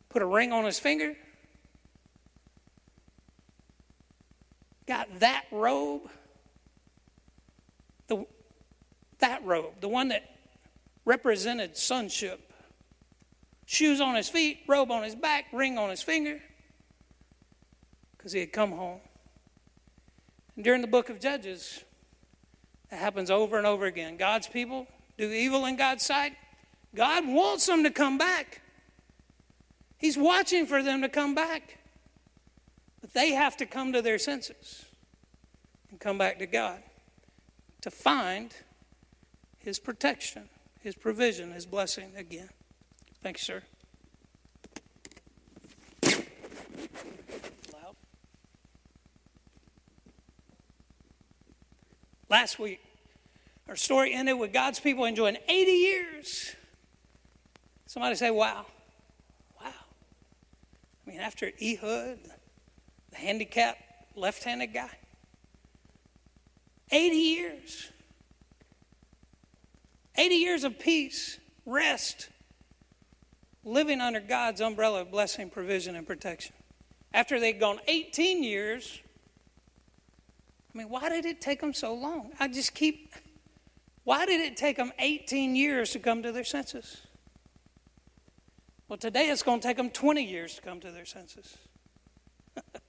Put 0.09 0.23
a 0.23 0.25
ring 0.25 0.51
on 0.51 0.65
his 0.65 0.79
finger? 0.79 1.15
Got 4.87 5.19
that 5.19 5.45
robe? 5.51 6.09
The, 8.07 8.25
that 9.19 9.43
robe, 9.43 9.81
the 9.81 9.87
one 9.87 10.09
that 10.09 10.23
represented 11.05 11.77
sonship. 11.77 12.53
Shoes 13.65 13.99
on 13.99 14.15
his 14.15 14.29
feet, 14.29 14.59
robe 14.67 14.91
on 14.91 15.03
his 15.03 15.15
back, 15.15 15.45
ring 15.51 15.77
on 15.77 15.89
his 15.89 16.03
finger, 16.03 16.39
because 18.15 18.31
he 18.31 18.41
had 18.41 18.53
come 18.53 18.71
home. 18.71 18.99
And 20.55 20.63
during 20.63 20.81
the 20.81 20.87
book 20.87 21.09
of 21.09 21.19
Judges, 21.19 21.83
it 22.91 22.97
happens 22.97 23.31
over 23.31 23.57
and 23.57 23.65
over 23.65 23.85
again. 23.85 24.17
God's 24.17 24.47
people 24.47 24.85
do 25.17 25.31
evil 25.31 25.65
in 25.65 25.77
God's 25.77 26.05
sight. 26.05 26.33
God 26.93 27.27
wants 27.27 27.65
them 27.65 27.83
to 27.83 27.89
come 27.89 28.17
back. 28.17 28.61
He's 29.97 30.17
watching 30.17 30.65
for 30.67 30.83
them 30.83 31.01
to 31.01 31.09
come 31.09 31.33
back. 31.33 31.79
But 33.05 33.13
they 33.13 33.33
have 33.33 33.55
to 33.57 33.67
come 33.67 33.93
to 33.93 34.01
their 34.01 34.17
senses 34.17 34.85
and 35.91 35.99
come 35.99 36.17
back 36.17 36.39
to 36.39 36.47
God 36.47 36.81
to 37.81 37.91
find 37.91 38.51
His 39.59 39.77
protection, 39.77 40.49
His 40.81 40.95
provision, 40.95 41.51
His 41.51 41.67
blessing 41.67 42.13
again. 42.17 42.49
Thank 43.21 43.37
you, 43.37 43.43
sir. 43.43 43.61
Loud. 47.71 47.95
Last 52.27 52.57
week, 52.57 52.81
our 53.69 53.75
story 53.75 54.15
ended 54.15 54.39
with 54.39 54.51
God's 54.51 54.79
people 54.79 55.05
enjoying 55.05 55.37
80 55.47 55.71
years. 55.71 56.55
Somebody 57.85 58.15
say, 58.15 58.31
wow. 58.31 58.65
Wow. 59.61 59.71
I 61.05 61.11
mean, 61.11 61.19
after 61.19 61.51
Ehud, 61.61 62.31
handicapped 63.15 63.81
left 64.15 64.43
handed 64.43 64.73
guy, 64.73 64.89
80 66.91 67.15
years. 67.15 67.91
80 70.17 70.35
years 70.35 70.63
of 70.63 70.79
peace, 70.79 71.39
rest, 71.65 72.29
living 73.63 73.99
under 73.99 74.19
God's 74.19 74.61
umbrella 74.61 75.01
of 75.01 75.11
blessing, 75.11 75.49
provision, 75.49 75.95
and 75.95 76.07
protection. 76.07 76.53
After 77.13 77.39
they'd 77.39 77.59
gone 77.59 77.79
18 77.87 78.43
years, 78.43 79.01
I 80.73 80.77
mean, 80.77 80.89
why 80.89 81.09
did 81.09 81.25
it 81.25 81.41
take 81.41 81.61
them 81.61 81.73
so 81.73 81.93
long? 81.93 82.31
I 82.39 82.47
just 82.47 82.73
keep, 82.73 83.13
why 84.03 84.25
did 84.25 84.41
it 84.41 84.57
take 84.57 84.77
them 84.77 84.91
18 84.99 85.55
years 85.55 85.91
to 85.91 85.99
come 85.99 86.23
to 86.23 86.31
their 86.31 86.43
senses? 86.43 87.07
Well, 88.87 88.97
today 88.97 89.29
it's 89.29 89.43
going 89.43 89.61
to 89.61 89.67
take 89.67 89.77
them 89.77 89.89
20 89.89 90.23
years 90.23 90.55
to 90.55 90.61
come 90.61 90.79
to 90.79 90.91
their 90.91 91.05
senses. 91.05 91.57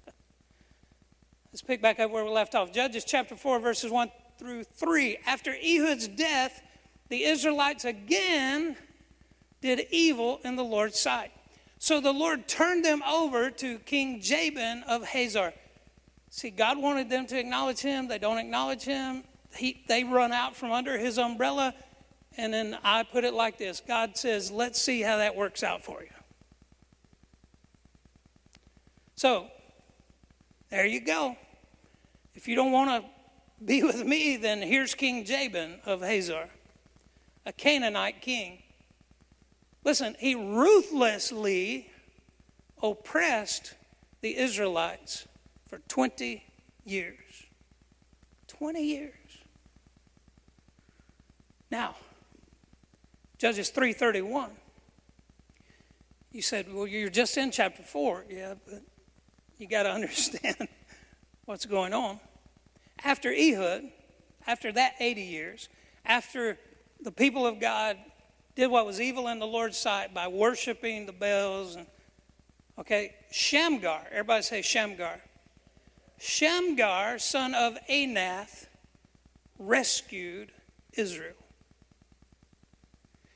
Let's 1.56 1.62
pick 1.62 1.80
back 1.80 1.98
up 2.00 2.10
where 2.10 2.22
we 2.22 2.28
left 2.28 2.54
off. 2.54 2.70
Judges 2.70 3.02
chapter 3.02 3.34
4, 3.34 3.60
verses 3.60 3.90
1 3.90 4.10
through 4.38 4.64
3. 4.64 5.16
After 5.26 5.54
Ehud's 5.54 6.06
death, 6.06 6.60
the 7.08 7.24
Israelites 7.24 7.86
again 7.86 8.76
did 9.62 9.86
evil 9.90 10.38
in 10.44 10.56
the 10.56 10.62
Lord's 10.62 10.98
sight. 10.98 11.32
So 11.78 11.98
the 11.98 12.12
Lord 12.12 12.46
turned 12.46 12.84
them 12.84 13.02
over 13.04 13.50
to 13.52 13.78
King 13.78 14.20
Jabin 14.20 14.82
of 14.86 15.06
Hazor. 15.06 15.54
See, 16.28 16.50
God 16.50 16.76
wanted 16.76 17.08
them 17.08 17.26
to 17.28 17.38
acknowledge 17.38 17.80
him. 17.80 18.06
They 18.06 18.18
don't 18.18 18.36
acknowledge 18.36 18.82
him. 18.82 19.24
He, 19.56 19.82
they 19.88 20.04
run 20.04 20.32
out 20.32 20.56
from 20.56 20.72
under 20.72 20.98
his 20.98 21.16
umbrella. 21.16 21.72
And 22.36 22.52
then 22.52 22.76
I 22.84 23.02
put 23.02 23.24
it 23.24 23.32
like 23.32 23.56
this 23.56 23.80
God 23.80 24.18
says, 24.18 24.50
let's 24.50 24.78
see 24.78 25.00
how 25.00 25.16
that 25.16 25.34
works 25.34 25.62
out 25.62 25.82
for 25.82 26.02
you. 26.02 26.10
So, 29.14 29.46
there 30.68 30.84
you 30.84 31.00
go. 31.00 31.38
If 32.36 32.46
you 32.46 32.54
don't 32.54 32.70
want 32.70 33.02
to 33.02 33.64
be 33.64 33.82
with 33.82 34.04
me, 34.04 34.36
then 34.36 34.60
here's 34.60 34.94
King 34.94 35.24
Jabin 35.24 35.80
of 35.86 36.02
Hazor, 36.02 36.50
a 37.46 37.52
Canaanite 37.52 38.20
king. 38.20 38.62
Listen, 39.82 40.14
he 40.18 40.34
ruthlessly 40.34 41.90
oppressed 42.82 43.74
the 44.20 44.36
Israelites 44.36 45.26
for 45.66 45.78
20 45.88 46.44
years. 46.84 47.46
20 48.48 48.82
years. 48.82 49.14
Now, 51.70 51.96
Judges 53.38 53.70
3:31. 53.70 54.50
You 56.32 56.42
said, 56.42 56.72
"Well, 56.72 56.86
you're 56.86 57.10
just 57.10 57.36
in 57.36 57.50
chapter 57.50 57.82
4." 57.82 58.26
Yeah, 58.28 58.54
but 58.66 58.82
you 59.58 59.66
got 59.66 59.84
to 59.84 59.90
understand 59.98 60.68
what's 61.44 61.66
going 61.66 61.92
on. 61.92 62.18
After 63.04 63.32
Ehud, 63.32 63.90
after 64.46 64.72
that 64.72 64.94
80 65.00 65.22
years, 65.22 65.68
after 66.04 66.58
the 67.00 67.12
people 67.12 67.46
of 67.46 67.60
God 67.60 67.96
did 68.54 68.68
what 68.68 68.86
was 68.86 69.00
evil 69.00 69.28
in 69.28 69.38
the 69.38 69.46
Lord's 69.46 69.76
sight 69.76 70.14
by 70.14 70.28
worshiping 70.28 71.06
the 71.06 71.12
Baals 71.12 71.76
and 71.76 71.86
okay, 72.78 73.14
Shamgar, 73.30 74.06
everybody 74.10 74.42
say 74.42 74.62
Shamgar. 74.62 75.20
Shamgar, 76.18 77.18
son 77.18 77.54
of 77.54 77.76
Anath, 77.90 78.66
rescued 79.58 80.52
Israel. 80.94 81.34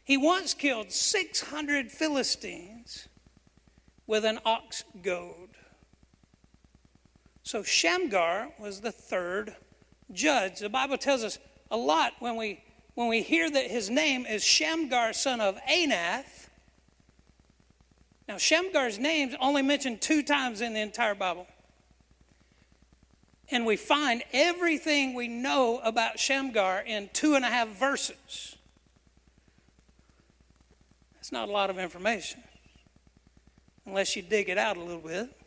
He 0.05 0.17
once 0.17 0.55
killed 0.55 0.91
600 0.91 1.91
Philistines 1.93 3.09
with 4.07 4.25
an 4.25 4.41
ox 4.45 4.83
goad. 5.03 5.50
So 7.51 7.65
Shamgar 7.65 8.53
was 8.61 8.81
the 8.81 8.93
third 8.93 9.57
judge. 10.13 10.61
The 10.61 10.69
Bible 10.69 10.97
tells 10.97 11.25
us 11.25 11.41
a 11.69 11.77
lot 11.77 12.13
when 12.21 12.37
we 12.37 12.63
when 12.95 13.09
we 13.09 13.23
hear 13.23 13.51
that 13.51 13.67
his 13.69 13.91
name 13.91 14.25
is 14.25 14.45
Shamgar, 14.45 15.13
son 15.13 15.41
of 15.41 15.59
Anath. 15.69 16.47
Now, 18.29 18.37
Shamgar's 18.37 19.01
name's 19.01 19.35
only 19.41 19.63
mentioned 19.63 20.01
two 20.01 20.23
times 20.23 20.61
in 20.61 20.75
the 20.75 20.81
entire 20.81 21.17
Bible. 21.17 21.49
And 23.51 23.67
we 23.67 23.75
find 23.75 24.23
everything 24.33 25.15
we 25.15 25.27
know 25.27 25.81
about 25.83 26.21
Shamgar 26.21 26.85
in 26.87 27.11
two 27.13 27.35
and 27.35 27.45
a 27.45 27.49
half 27.49 27.67
verses. 27.67 28.59
That's 31.15 31.33
not 31.33 31.49
a 31.49 31.53
lot 31.53 31.69
of 31.69 31.81
information, 31.81 32.45
unless 33.87 34.15
you 34.15 34.23
dig 34.23 34.49
it 34.49 34.57
out 34.57 34.77
a 34.77 34.81
little 34.81 35.03
bit. 35.03 35.40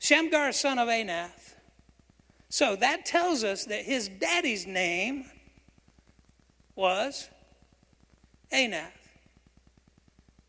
Shamgar, 0.00 0.50
son 0.52 0.78
of 0.78 0.88
Anath. 0.88 1.54
So 2.48 2.74
that 2.76 3.04
tells 3.04 3.44
us 3.44 3.66
that 3.66 3.84
his 3.84 4.08
daddy's 4.08 4.66
name 4.66 5.26
was 6.74 7.28
Anath. 8.52 8.90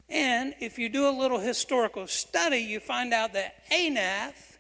And 0.09 0.55
if 0.61 0.79
you 0.79 0.87
do 0.87 1.07
a 1.07 1.11
little 1.11 1.39
historical 1.39 2.07
study, 2.07 2.59
you 2.59 2.79
find 2.79 3.13
out 3.13 3.33
that 3.33 3.69
Anath 3.69 4.57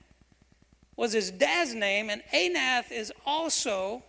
was 0.97 1.13
his 1.13 1.31
dad's 1.31 1.73
name, 1.73 2.09
and 2.09 2.21
Anath 2.33 2.91
is 2.91 3.13
also 3.25 4.03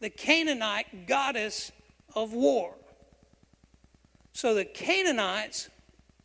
the 0.00 0.10
Canaanite 0.10 1.06
goddess 1.06 1.72
of 2.14 2.34
war. 2.34 2.74
So 4.32 4.54
the 4.54 4.66
Canaanites 4.66 5.70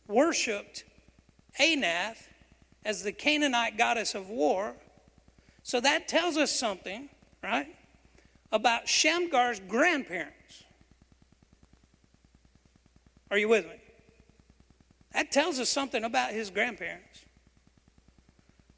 worshiped 0.06 0.84
Anath 1.58 2.26
as 2.84 3.02
the 3.02 3.12
Canaanite 3.12 3.76
goddess 3.76 4.14
of 4.14 4.28
war. 4.28 4.74
So 5.62 5.80
that 5.80 6.08
tells 6.08 6.36
us 6.36 6.50
something, 6.50 7.08
right, 7.42 7.68
about 8.52 8.86
Shamgar's 8.86 9.60
grandparents. 9.60 10.64
Are 13.30 13.38
you 13.38 13.48
with 13.48 13.66
me? 13.66 13.80
That 15.12 15.30
tells 15.30 15.58
us 15.58 15.68
something 15.68 16.04
about 16.04 16.32
his 16.32 16.50
grandparents. 16.50 17.24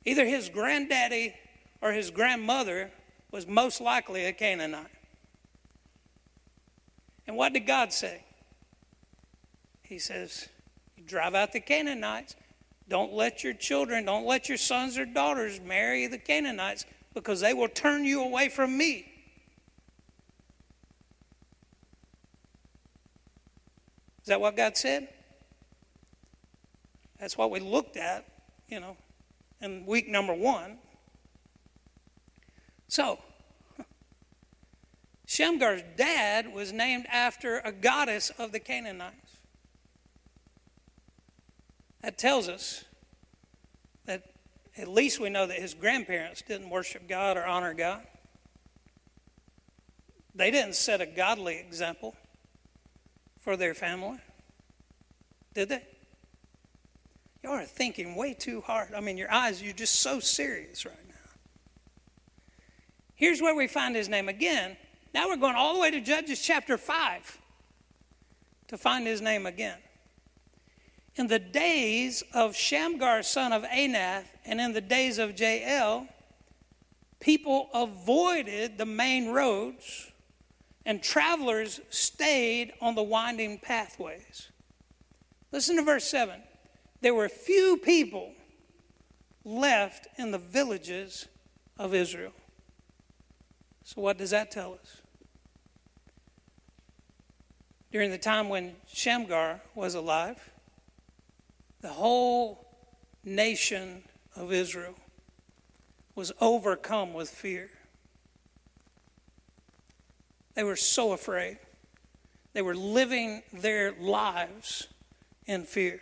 Either 0.05 0.25
his 0.25 0.49
granddaddy 0.49 1.35
or 1.81 1.93
his 1.93 2.11
grandmother 2.11 2.91
was 3.31 3.47
most 3.47 3.81
likely 3.81 4.25
a 4.25 4.33
Canaanite. 4.33 4.87
And 7.27 7.37
what 7.37 7.53
did 7.53 7.67
God 7.67 7.93
say? 7.93 8.25
He 9.83 9.99
says, 9.99 10.49
drive 11.07 11.35
out 11.35 11.53
the 11.53 11.61
Canaanites, 11.61 12.35
don't 12.89 13.13
let 13.13 13.45
your 13.45 13.55
children, 13.55 14.05
don't 14.05 14.27
let 14.27 14.49
your 14.49 14.59
sons 14.59 14.99
or 14.99 15.07
daughters 15.07 15.61
marry 15.61 16.07
the 16.07 16.19
Canaanites 16.19 16.85
because 17.15 17.41
they 17.41 17.55
will 17.55 17.69
turn 17.69 18.05
you 18.05 18.23
away 18.23 18.49
from 18.49 18.77
me. 18.77 19.09
Is 24.23 24.29
that 24.29 24.41
what 24.41 24.57
God 24.57 24.77
said? 24.77 25.09
That's 27.19 27.37
what 27.37 27.51
we 27.51 27.61
looked 27.61 27.97
at, 27.97 28.25
you 28.69 28.81
know, 28.81 28.97
in 29.61 29.87
week 29.87 30.09
number 30.09 30.35
one. 30.35 30.79
So, 32.89 33.19
Shamgar's 35.27 35.83
dad 35.97 36.53
was 36.53 36.73
named 36.73 37.07
after 37.11 37.59
a 37.61 37.73
goddess 37.73 38.31
of 38.39 38.53
the 38.53 38.61
Canaanites. 38.61 39.32
That 42.03 42.19
tells 42.19 42.49
us 42.49 42.85
that 44.07 44.25
at 44.77 44.89
least 44.89 45.21
we 45.21 45.31
know 45.31 45.47
that 45.47 45.59
his 45.59 45.75
grandparents 45.75 46.43
didn't 46.43 46.71
worship 46.71 47.09
God 47.09 47.37
or 47.37 47.45
honor 47.45 47.75
God. 47.75 48.03
They 50.35 50.51
didn't 50.51 50.75
set 50.75 51.01
a 51.01 51.07
godly 51.07 51.59
example 51.59 52.17
for 53.39 53.57
their 53.57 53.75
family, 53.75 54.19
did 55.53 55.69
they? 55.69 55.83
Y'all 57.43 57.55
are 57.55 57.65
thinking 57.65 58.15
way 58.15 58.35
too 58.35 58.61
hard. 58.61 58.95
I 58.95 59.01
mean, 59.01 59.19
your 59.19 59.31
eyes, 59.31 59.63
you're 59.63 59.73
just 59.73 59.97
so 59.97 60.21
serious 60.21 60.87
right 60.87 61.09
now. 61.09 61.15
Here's 63.15 63.43
where 63.43 63.55
we 63.55 63.67
find 63.67 63.95
his 63.95 64.09
name 64.09 64.29
again. 64.29 64.77
Now 65.13 65.29
we're 65.29 65.37
going 65.37 65.57
all 65.57 65.75
the 65.75 65.81
way 65.81 65.91
to 65.91 66.01
Judges 66.01 66.41
chapter 66.41 66.79
5 66.79 67.41
to 68.69 68.79
find 68.79 69.07
his 69.07 69.21
name 69.21 69.45
again. 69.45 69.79
In 71.17 71.27
the 71.27 71.39
days 71.39 72.23
of 72.33 72.57
Shamgar, 72.57 73.23
son 73.23 73.53
of 73.53 73.65
Anath, 73.65 74.27
and 74.45 74.61
in 74.61 74.73
the 74.73 74.81
days 74.81 75.19
of 75.19 75.39
Jael, 75.39 76.09
people 77.21 77.69
avoided 77.75 78.79
the 78.79 78.87
main 78.87 79.31
roads 79.31 80.11
and 80.85 81.03
travelers 81.03 81.81
stayed 81.91 82.73
on 82.81 82.95
the 82.95 83.03
winding 83.03 83.59
pathways. 83.59 84.51
Listen 85.53 85.77
to 85.77 85.83
verse 85.83 86.05
7. 86.05 86.43
There 87.03 87.15
were 87.15 87.29
few 87.29 87.77
people 87.77 88.33
left 89.45 90.09
in 90.17 90.31
the 90.31 90.39
villages 90.39 91.29
of 91.79 91.95
Israel. 91.95 92.33
So, 93.85 94.01
what 94.01 94.17
does 94.17 94.31
that 94.31 94.51
tell 94.51 94.75
us? 94.75 95.03
During 97.91 98.11
the 98.11 98.19
time 98.19 98.49
when 98.49 98.77
Shamgar 98.87 99.61
was 99.75 99.95
alive, 99.95 100.52
the 101.83 101.89
whole 101.89 102.65
nation 103.25 104.05
of 104.37 104.53
Israel 104.53 104.95
was 106.15 106.33
overcome 106.41 107.13
with 107.13 107.29
fear. 107.29 107.69
They 110.55 110.63
were 110.63 110.77
so 110.77 111.13
afraid. 111.13 111.59
They 112.53 112.63
were 112.63 112.75
living 112.75 113.43
their 113.53 113.93
lives 113.93 114.89
in 115.47 115.65
fear 115.65 116.01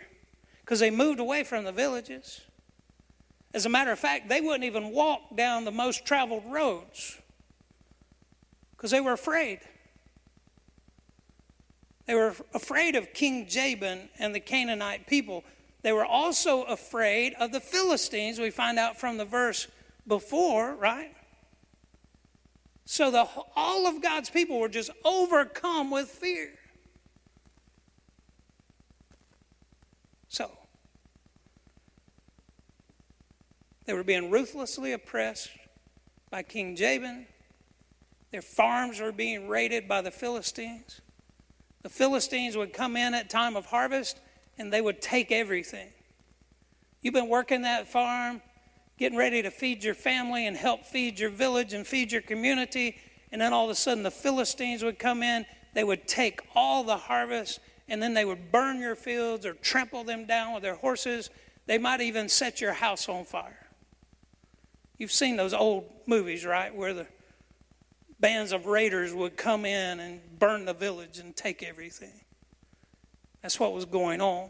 because 0.61 0.79
they 0.79 0.91
moved 0.91 1.19
away 1.19 1.43
from 1.43 1.63
the 1.63 1.71
villages. 1.71 2.41
As 3.53 3.65
a 3.65 3.69
matter 3.69 3.91
of 3.91 3.99
fact, 3.99 4.29
they 4.29 4.41
wouldn't 4.41 4.63
even 4.63 4.91
walk 4.91 5.35
down 5.35 5.65
the 5.65 5.71
most 5.71 6.05
traveled 6.05 6.43
roads 6.47 7.19
because 8.71 8.91
they 8.91 9.01
were 9.01 9.13
afraid. 9.13 9.59
They 12.05 12.15
were 12.15 12.35
afraid 12.53 12.95
of 12.95 13.13
King 13.13 13.47
Jabin 13.47 14.09
and 14.19 14.35
the 14.35 14.39
Canaanite 14.39 15.07
people. 15.07 15.43
They 15.81 15.91
were 15.91 16.05
also 16.05 16.63
afraid 16.63 17.33
of 17.39 17.51
the 17.51 17.59
Philistines, 17.59 18.39
we 18.39 18.51
find 18.51 18.77
out 18.77 18.99
from 18.99 19.17
the 19.17 19.25
verse 19.25 19.67
before, 20.07 20.75
right? 20.75 21.15
So 22.85 23.09
the, 23.09 23.27
all 23.55 23.87
of 23.87 24.01
God's 24.01 24.29
people 24.29 24.59
were 24.59 24.69
just 24.69 24.91
overcome 25.03 25.91
with 25.91 26.09
fear. 26.09 26.51
So, 30.27 30.51
they 33.85 33.93
were 33.93 34.03
being 34.03 34.29
ruthlessly 34.29 34.93
oppressed 34.93 35.49
by 36.29 36.43
King 36.43 36.75
Jabin. 36.75 37.27
Their 38.31 38.41
farms 38.41 38.99
were 39.01 39.11
being 39.11 39.47
raided 39.49 39.87
by 39.87 40.01
the 40.01 40.11
Philistines. 40.11 41.01
The 41.81 41.89
Philistines 41.89 42.55
would 42.55 42.71
come 42.71 42.95
in 42.95 43.13
at 43.13 43.29
time 43.29 43.57
of 43.57 43.65
harvest 43.65 44.19
and 44.57 44.71
they 44.71 44.81
would 44.81 45.01
take 45.01 45.31
everything. 45.31 45.89
You've 47.01 47.13
been 47.13 47.29
working 47.29 47.63
that 47.63 47.87
farm, 47.87 48.41
getting 48.97 49.17
ready 49.17 49.41
to 49.41 49.49
feed 49.49 49.83
your 49.83 49.95
family 49.95 50.45
and 50.45 50.55
help 50.55 50.85
feed 50.85 51.19
your 51.19 51.31
village 51.31 51.73
and 51.73 51.85
feed 51.85 52.11
your 52.11 52.21
community, 52.21 52.97
and 53.31 53.41
then 53.41 53.53
all 53.53 53.65
of 53.65 53.71
a 53.71 53.75
sudden 53.75 54.03
the 54.03 54.11
Philistines 54.11 54.83
would 54.83 54.99
come 54.99 55.23
in, 55.23 55.45
they 55.73 55.83
would 55.83 56.07
take 56.07 56.41
all 56.53 56.83
the 56.83 56.97
harvest, 56.97 57.59
and 57.87 58.01
then 58.01 58.13
they 58.13 58.25
would 58.25 58.51
burn 58.51 58.79
your 58.79 58.95
fields 58.95 59.45
or 59.45 59.53
trample 59.53 60.03
them 60.03 60.25
down 60.25 60.53
with 60.53 60.63
their 60.63 60.75
horses. 60.75 61.29
They 61.65 61.77
might 61.77 62.01
even 62.01 62.29
set 62.29 62.61
your 62.61 62.73
house 62.73 63.09
on 63.09 63.25
fire. 63.25 63.67
You've 64.97 65.11
seen 65.11 65.35
those 65.35 65.53
old 65.53 65.89
movies, 66.05 66.45
right, 66.45 66.73
where 66.75 66.93
the 66.93 67.07
bands 68.19 68.51
of 68.51 68.67
raiders 68.67 69.13
would 69.13 69.35
come 69.35 69.65
in 69.65 69.99
and 69.99 70.21
burn 70.37 70.65
the 70.65 70.73
village 70.73 71.17
and 71.17 71.35
take 71.35 71.63
everything. 71.63 72.21
That's 73.41 73.59
what 73.59 73.73
was 73.73 73.85
going 73.85 74.21
on. 74.21 74.49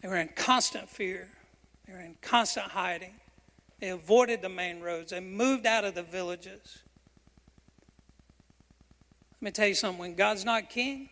They 0.00 0.08
were 0.08 0.16
in 0.16 0.28
constant 0.28 0.88
fear, 0.88 1.28
they 1.86 1.92
were 1.92 2.00
in 2.00 2.16
constant 2.20 2.66
hiding. 2.70 3.14
They 3.80 3.90
avoided 3.90 4.42
the 4.42 4.48
main 4.48 4.80
roads, 4.80 5.12
they 5.12 5.20
moved 5.20 5.66
out 5.66 5.84
of 5.84 5.94
the 5.94 6.02
villages. 6.02 6.78
Let 9.40 9.42
me 9.42 9.50
tell 9.52 9.68
you 9.68 9.74
something 9.74 10.00
when 10.00 10.14
God's 10.14 10.44
not 10.44 10.68
king, 10.68 11.10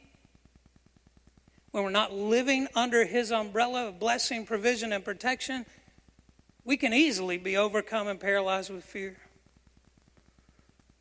when 1.71 1.85
we're 1.85 1.91
not 1.91 2.13
living 2.13 2.67
under 2.75 3.05
his 3.05 3.31
umbrella 3.31 3.87
of 3.87 4.01
blessing, 4.01 4.47
provision, 4.47 4.93
and 4.93 5.05
protection, 5.05 5.65
we 6.65 6.77
can 6.77 6.93
easily 6.93 7.39
be 7.39 7.57
overcome 7.57 8.09
and 8.09 8.19
paralyzed 8.19 8.71
with 8.71 8.83
fear. 8.83 9.17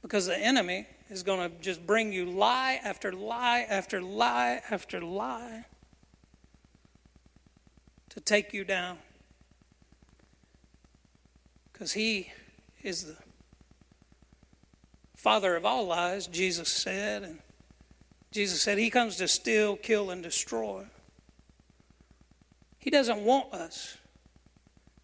Because 0.04 0.28
the 0.28 0.38
enemy 0.38 0.86
is 1.10 1.24
going 1.24 1.50
to 1.50 1.56
just 1.60 1.86
bring 1.86 2.12
you 2.12 2.26
lie 2.26 2.80
after 2.84 3.12
lie 3.12 3.66
after 3.70 4.02
lie 4.02 4.62
after 4.70 5.02
lie 5.02 5.66
to 8.10 8.20
take 8.20 8.54
you 8.54 8.64
down. 8.64 8.98
Because 11.72 11.94
he 11.94 12.32
is 12.82 13.04
the 13.04 13.18
father 15.16 15.56
of 15.56 15.66
all 15.66 15.88
lies, 15.88 16.28
Jesus 16.28 16.70
said. 16.70 17.24
And 17.24 17.40
Jesus 18.32 18.62
said 18.62 18.78
he 18.78 18.90
comes 18.90 19.18
to 19.18 19.28
steal, 19.28 19.76
kill, 19.76 20.10
and 20.10 20.24
destroy. 20.24 20.86
He 22.80 22.90
doesn't 22.90 23.20
want 23.20 23.54
us 23.54 23.98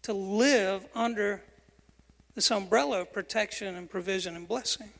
to 0.02 0.12
live 0.12 0.86
under 0.94 1.42
this 2.34 2.50
umbrella 2.50 3.02
of 3.02 3.12
protection 3.12 3.74
and 3.74 3.90
provision 3.90 4.34
and 4.36 4.48
blessing. 4.48 4.90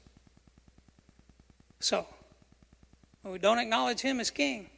So, 1.83 2.07
when 3.23 3.33
we 3.33 3.41
don't 3.41 3.59
acknowledge 3.59 4.03
Him 4.03 4.21
as 4.21 4.31
King, 4.31 4.71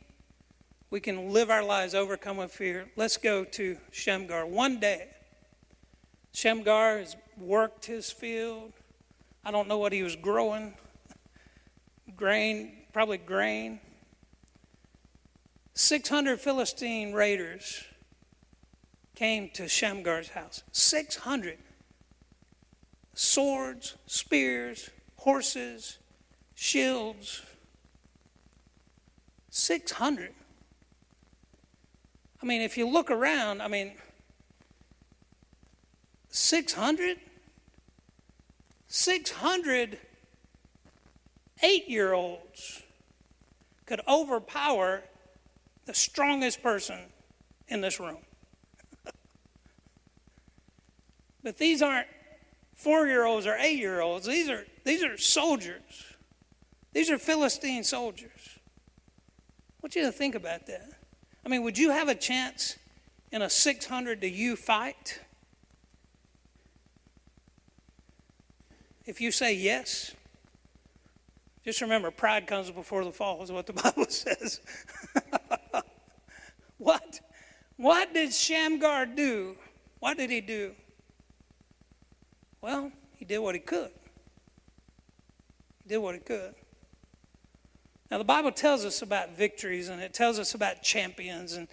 we 0.88 1.01
can 1.01 1.35
live 1.35 1.51
our 1.51 1.62
lives 1.62 1.95
overcome 1.95 2.38
with 2.38 2.51
fear. 2.51 2.87
Let's 2.97 3.19
go 3.19 3.45
to 3.45 3.77
Shamgar. 3.90 4.47
One 4.47 4.81
day, 4.81 5.09
Shamgar 6.33 7.01
has 7.01 7.14
worked 7.37 7.85
his 7.85 8.11
field. 8.11 8.73
I 9.45 9.51
don't 9.51 9.69
know 9.69 9.77
what 9.77 9.93
he 9.93 10.03
was 10.03 10.17
growing. 10.17 10.73
Grain, 12.17 12.73
probably 12.95 13.19
grain. 13.19 13.81
600 15.75 16.40
Philistine 16.40 17.12
raiders 17.12 17.85
came 19.14 19.51
to 19.51 19.69
Shamgar's 19.69 20.31
house. 20.31 20.62
600. 20.73 21.59
Swords, 23.12 23.97
spears, 24.07 24.88
horses, 25.17 25.99
shields. 26.55 27.43
600. 29.51 30.35
I 32.43 32.47
mean, 32.47 32.61
if 32.61 32.77
you 32.77 32.88
look 32.88 33.11
around, 33.11 33.62
I 33.62 33.69
mean, 33.69 33.93
600? 36.31 37.19
600 38.88 39.99
eight 41.62 41.88
year 41.88 42.12
olds 42.12 42.83
could 43.87 44.01
overpower 44.09 45.03
the 45.87 45.95
strongest 45.95 46.62
person 46.62 46.99
in 47.69 47.81
this 47.81 48.01
room. 48.01 48.19
but 51.43 51.59
these 51.59 51.83
aren't 51.83 52.09
four 52.75 53.07
year 53.07 53.25
olds 53.25 53.47
or 53.47 53.57
eight 53.57 53.79
year 53.79 54.01
olds, 54.01 54.27
these 54.27 54.49
are, 54.49 54.64
these 54.85 55.03
are 55.03 55.17
soldiers. 55.17 56.13
These 56.95 57.11
are 57.11 57.19
Philistine 57.19 57.83
soldiers. 57.83 58.31
I 58.57 59.83
want 59.83 59.97
you 59.97 60.03
to 60.03 60.13
think 60.13 60.37
about 60.37 60.67
that. 60.69 60.89
I 61.45 61.49
mean, 61.49 61.63
would 61.65 61.77
you 61.77 61.91
have 61.91 62.09
a 62.09 62.15
chance 62.15 62.79
in 63.33 63.43
a 63.43 63.51
600 63.51 64.21
to 64.21 64.29
you 64.29 64.57
fight? 64.57 65.21
If 69.05 69.21
you 69.21 69.33
say 69.33 69.53
yes, 69.55 70.15
just 71.65 71.81
remember 71.81 72.11
pride 72.11 72.47
comes 72.47 72.71
before 72.71 73.05
the 73.05 73.13
fall, 73.13 73.43
is 73.43 73.51
what 73.51 73.67
the 73.67 73.73
Bible 73.83 74.07
says. 74.09 74.61
what? 76.79 77.21
What 77.77 78.15
did 78.15 78.33
Shamgar 78.33 79.07
do? 79.07 79.57
What 79.99 80.17
did 80.17 80.31
he 80.31 80.41
do? 80.41 80.75
Well, 82.61 82.93
he 83.17 83.25
did 83.25 83.39
what 83.39 83.57
he 83.57 83.61
could. 83.61 83.91
He 85.83 85.89
did 85.89 85.99
what 85.99 86.15
he 86.15 86.21
could. 86.21 86.55
Now, 88.11 88.19
the 88.19 88.25
Bible 88.25 88.53
tells 88.53 88.85
us 88.85 89.03
about 89.03 89.37
victories 89.37 89.88
and 89.88 90.01
it 90.01 90.12
tells 90.12 90.38
us 90.38 90.55
about 90.55 90.83
champions. 90.83 91.55
And 91.55 91.69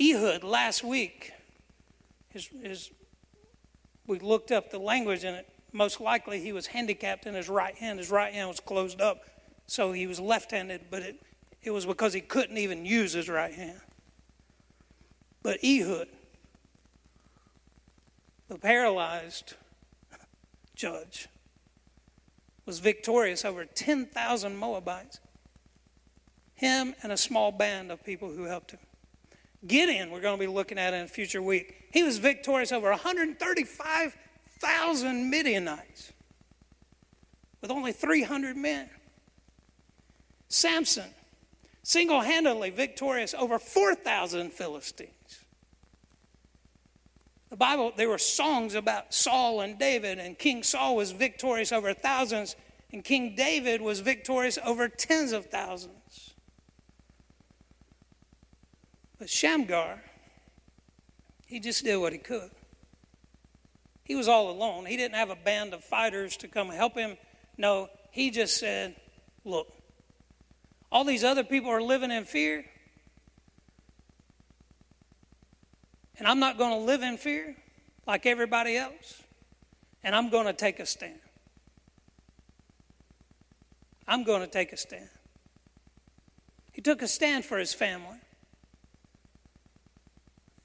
Ehud 0.00 0.44
last 0.44 0.84
week, 0.84 1.32
his, 2.30 2.48
his, 2.62 2.90
we 4.06 4.18
looked 4.18 4.52
up 4.52 4.70
the 4.70 4.78
language 4.78 5.24
and 5.24 5.36
it 5.36 5.48
most 5.74 6.00
likely 6.00 6.40
he 6.40 6.52
was 6.52 6.68
handicapped 6.68 7.26
in 7.26 7.34
his 7.34 7.48
right 7.48 7.74
hand. 7.74 7.98
His 7.98 8.10
right 8.10 8.32
hand 8.32 8.48
was 8.48 8.60
closed 8.60 9.00
up, 9.00 9.24
so 9.66 9.92
he 9.92 10.06
was 10.06 10.20
left 10.20 10.52
handed, 10.52 10.82
but 10.90 11.02
it, 11.02 11.16
it 11.62 11.72
was 11.72 11.84
because 11.84 12.12
he 12.12 12.20
couldn't 12.20 12.56
even 12.56 12.86
use 12.86 13.12
his 13.12 13.28
right 13.28 13.52
hand. 13.52 13.80
But 15.42 15.58
Ehud, 15.64 16.08
the 18.48 18.58
paralyzed 18.58 19.54
judge, 20.76 21.28
was 22.64 22.78
victorious 22.78 23.44
over 23.44 23.64
10,000 23.64 24.56
Moabites. 24.56 25.20
Him 26.54 26.94
and 27.02 27.10
a 27.12 27.16
small 27.16 27.50
band 27.52 27.90
of 27.90 28.04
people 28.04 28.30
who 28.30 28.44
helped 28.44 28.72
him. 28.72 28.80
Gideon, 29.66 30.10
we're 30.10 30.20
going 30.20 30.38
to 30.38 30.40
be 30.40 30.46
looking 30.46 30.78
at 30.78 30.92
in 30.94 31.04
a 31.04 31.08
future 31.08 31.42
week. 31.42 31.88
He 31.92 32.02
was 32.02 32.18
victorious 32.18 32.72
over 32.72 32.90
135,000 32.90 35.30
Midianites 35.30 36.12
with 37.60 37.70
only 37.70 37.92
300 37.92 38.56
men. 38.56 38.90
Samson, 40.48 41.10
single 41.82 42.20
handedly 42.20 42.70
victorious 42.70 43.34
over 43.34 43.58
4,000 43.58 44.52
Philistines. 44.52 45.10
The 47.48 47.56
Bible, 47.56 47.92
there 47.96 48.08
were 48.08 48.18
songs 48.18 48.74
about 48.74 49.14
Saul 49.14 49.60
and 49.60 49.78
David, 49.78 50.18
and 50.18 50.38
King 50.38 50.62
Saul 50.62 50.96
was 50.96 51.12
victorious 51.12 51.72
over 51.72 51.94
thousands, 51.94 52.56
and 52.92 53.02
King 53.02 53.34
David 53.34 53.80
was 53.80 54.00
victorious 54.00 54.58
over 54.64 54.88
tens 54.88 55.32
of 55.32 55.46
thousands. 55.46 56.03
But 59.18 59.30
Shamgar, 59.30 60.02
he 61.46 61.60
just 61.60 61.84
did 61.84 61.96
what 61.96 62.12
he 62.12 62.18
could. 62.18 62.50
He 64.04 64.14
was 64.14 64.28
all 64.28 64.50
alone. 64.50 64.86
He 64.86 64.96
didn't 64.96 65.14
have 65.14 65.30
a 65.30 65.36
band 65.36 65.72
of 65.72 65.82
fighters 65.82 66.36
to 66.38 66.48
come 66.48 66.68
help 66.68 66.94
him. 66.94 67.16
No, 67.56 67.88
he 68.10 68.30
just 68.30 68.58
said, 68.58 68.96
Look, 69.44 69.68
all 70.90 71.04
these 71.04 71.24
other 71.24 71.44
people 71.44 71.70
are 71.70 71.82
living 71.82 72.10
in 72.10 72.24
fear, 72.24 72.64
and 76.18 76.26
I'm 76.26 76.38
not 76.38 76.58
going 76.58 76.70
to 76.70 76.84
live 76.84 77.02
in 77.02 77.16
fear 77.16 77.56
like 78.06 78.26
everybody 78.26 78.76
else, 78.76 79.22
and 80.02 80.14
I'm 80.14 80.30
going 80.30 80.46
to 80.46 80.52
take 80.52 80.80
a 80.80 80.86
stand. 80.86 81.18
I'm 84.06 84.22
going 84.24 84.40
to 84.40 84.46
take 84.46 84.72
a 84.72 84.76
stand. 84.76 85.08
He 86.72 86.82
took 86.82 87.02
a 87.02 87.08
stand 87.08 87.44
for 87.44 87.58
his 87.58 87.72
family. 87.72 88.18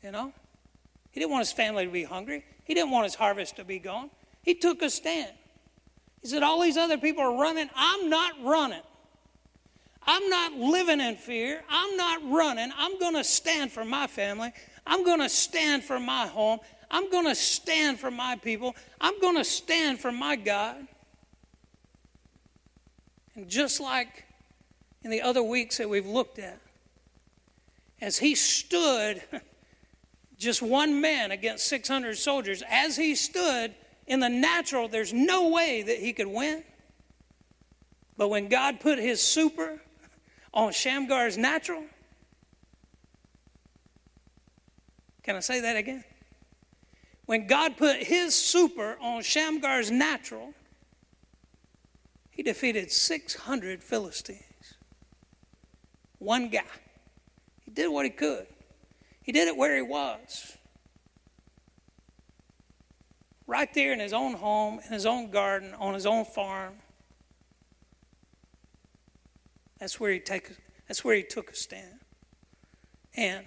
You 0.03 0.11
know? 0.11 0.33
He 1.11 1.19
didn't 1.19 1.31
want 1.31 1.41
his 1.41 1.51
family 1.51 1.85
to 1.85 1.91
be 1.91 2.03
hungry. 2.03 2.45
He 2.63 2.73
didn't 2.73 2.91
want 2.91 3.05
his 3.05 3.15
harvest 3.15 3.55
to 3.57 3.63
be 3.63 3.79
gone. 3.79 4.09
He 4.43 4.55
took 4.55 4.81
a 4.81 4.89
stand. 4.89 5.31
He 6.21 6.27
said, 6.27 6.43
All 6.43 6.61
these 6.61 6.77
other 6.77 6.97
people 6.97 7.23
are 7.23 7.39
running. 7.39 7.69
I'm 7.75 8.09
not 8.09 8.33
running. 8.43 8.81
I'm 10.03 10.29
not 10.29 10.53
living 10.53 11.01
in 11.01 11.15
fear. 11.15 11.61
I'm 11.69 11.97
not 11.97 12.21
running. 12.29 12.71
I'm 12.77 12.97
going 12.99 13.15
to 13.15 13.23
stand 13.23 13.71
for 13.71 13.85
my 13.85 14.07
family. 14.07 14.51
I'm 14.85 15.03
going 15.03 15.19
to 15.19 15.29
stand 15.29 15.83
for 15.83 15.99
my 15.99 16.27
home. 16.27 16.59
I'm 16.89 17.11
going 17.11 17.25
to 17.25 17.35
stand 17.35 17.99
for 17.99 18.09
my 18.09 18.35
people. 18.37 18.75
I'm 18.99 19.19
going 19.19 19.37
to 19.37 19.43
stand 19.43 19.99
for 19.99 20.11
my 20.11 20.35
God. 20.35 20.87
And 23.35 23.47
just 23.47 23.79
like 23.79 24.25
in 25.03 25.11
the 25.11 25.21
other 25.21 25.43
weeks 25.43 25.77
that 25.77 25.89
we've 25.89 26.07
looked 26.07 26.39
at, 26.39 26.59
as 28.01 28.17
he 28.17 28.33
stood 28.33 29.21
just 30.39 30.61
one 30.61 31.01
man 31.01 31.31
against 31.31 31.67
600 31.67 32.17
soldiers, 32.17 32.63
as 32.69 32.95
he 32.95 33.13
stood 33.13 33.75
in 34.07 34.21
the 34.21 34.29
natural, 34.29 34.87
there's 34.87 35.13
no 35.13 35.49
way 35.49 35.83
that 35.83 35.97
he 35.97 36.13
could 36.13 36.27
win. 36.27 36.63
But 38.17 38.29
when 38.29 38.47
God 38.47 38.79
put 38.79 38.97
his 38.97 39.21
super 39.21 39.79
on 40.53 40.71
Shamgar's 40.71 41.37
natural, 41.37 41.83
can 45.23 45.35
I 45.35 45.41
say 45.41 45.59
that 45.59 45.75
again? 45.75 46.03
When 47.25 47.45
God 47.45 47.77
put 47.77 47.97
his 47.97 48.33
super 48.33 48.97
on 48.99 49.21
Shamgar's 49.21 49.91
natural, 49.91 50.53
he 52.31 52.41
defeated 52.41 52.91
600 52.91 53.83
Philistines. 53.83 54.43
One 56.17 56.49
guy. 56.49 56.63
He 57.59 57.71
did 57.71 57.89
what 57.89 58.05
he 58.05 58.09
could. 58.09 58.47
He 59.29 59.33
did 59.33 59.47
it 59.47 59.55
where 59.55 59.75
he 59.75 59.83
was. 59.83 60.57
Right 63.45 63.71
there 63.75 63.93
in 63.93 63.99
his 63.99 64.11
own 64.11 64.33
home, 64.33 64.79
in 64.83 64.91
his 64.91 65.05
own 65.05 65.29
garden, 65.29 65.75
on 65.77 65.93
his 65.93 66.07
own 66.07 66.25
farm. 66.25 66.77
That's 69.77 69.99
where 69.99 70.11
he 70.11 70.19
take 70.19 70.49
that's 70.87 71.05
where 71.05 71.13
he 71.13 71.21
took 71.21 71.51
a 71.51 71.55
stand. 71.55 71.99
And 73.15 73.45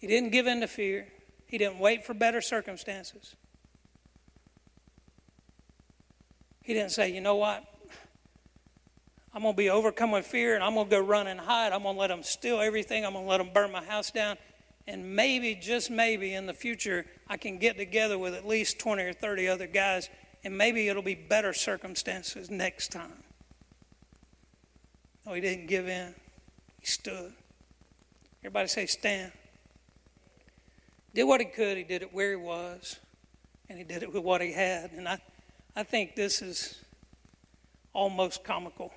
he 0.00 0.08
didn't 0.08 0.30
give 0.30 0.48
in 0.48 0.58
to 0.60 0.66
fear. 0.66 1.06
He 1.46 1.56
didn't 1.56 1.78
wait 1.78 2.04
for 2.04 2.12
better 2.12 2.40
circumstances. 2.40 3.36
He 6.64 6.74
didn't 6.74 6.90
say, 6.90 7.10
you 7.10 7.20
know 7.20 7.36
what? 7.36 7.62
I'm 9.36 9.42
going 9.42 9.52
to 9.52 9.58
be 9.58 9.68
overcome 9.68 10.12
with 10.12 10.26
fear 10.26 10.54
and 10.54 10.64
I'm 10.64 10.72
going 10.72 10.86
to 10.86 10.90
go 10.90 10.98
run 10.98 11.26
and 11.26 11.38
hide. 11.38 11.74
I'm 11.74 11.82
going 11.82 11.94
to 11.94 12.00
let 12.00 12.08
them 12.08 12.22
steal 12.22 12.58
everything. 12.58 13.04
I'm 13.04 13.12
going 13.12 13.26
to 13.26 13.30
let 13.30 13.36
them 13.36 13.50
burn 13.52 13.70
my 13.70 13.84
house 13.84 14.10
down. 14.10 14.38
And 14.86 15.14
maybe, 15.14 15.54
just 15.54 15.90
maybe, 15.90 16.32
in 16.32 16.46
the 16.46 16.54
future, 16.54 17.04
I 17.28 17.36
can 17.36 17.58
get 17.58 17.76
together 17.76 18.16
with 18.16 18.32
at 18.32 18.46
least 18.46 18.78
20 18.78 19.02
or 19.02 19.12
30 19.12 19.46
other 19.48 19.66
guys 19.66 20.08
and 20.42 20.56
maybe 20.56 20.88
it'll 20.88 21.02
be 21.02 21.14
better 21.14 21.52
circumstances 21.52 22.48
next 22.50 22.92
time. 22.92 23.24
No, 25.26 25.34
he 25.34 25.42
didn't 25.42 25.66
give 25.66 25.86
in, 25.86 26.14
he 26.80 26.86
stood. 26.86 27.34
Everybody 28.40 28.68
say, 28.68 28.86
stand. 28.86 29.32
Did 31.12 31.24
what 31.24 31.40
he 31.40 31.46
could, 31.46 31.76
he 31.76 31.82
did 31.82 32.00
it 32.00 32.14
where 32.14 32.30
he 32.30 32.36
was, 32.36 32.98
and 33.68 33.76
he 33.76 33.84
did 33.84 34.02
it 34.02 34.14
with 34.14 34.22
what 34.22 34.40
he 34.40 34.52
had. 34.52 34.92
And 34.92 35.06
I, 35.06 35.18
I 35.74 35.82
think 35.82 36.14
this 36.14 36.40
is 36.40 36.80
almost 37.92 38.42
comical. 38.42 38.94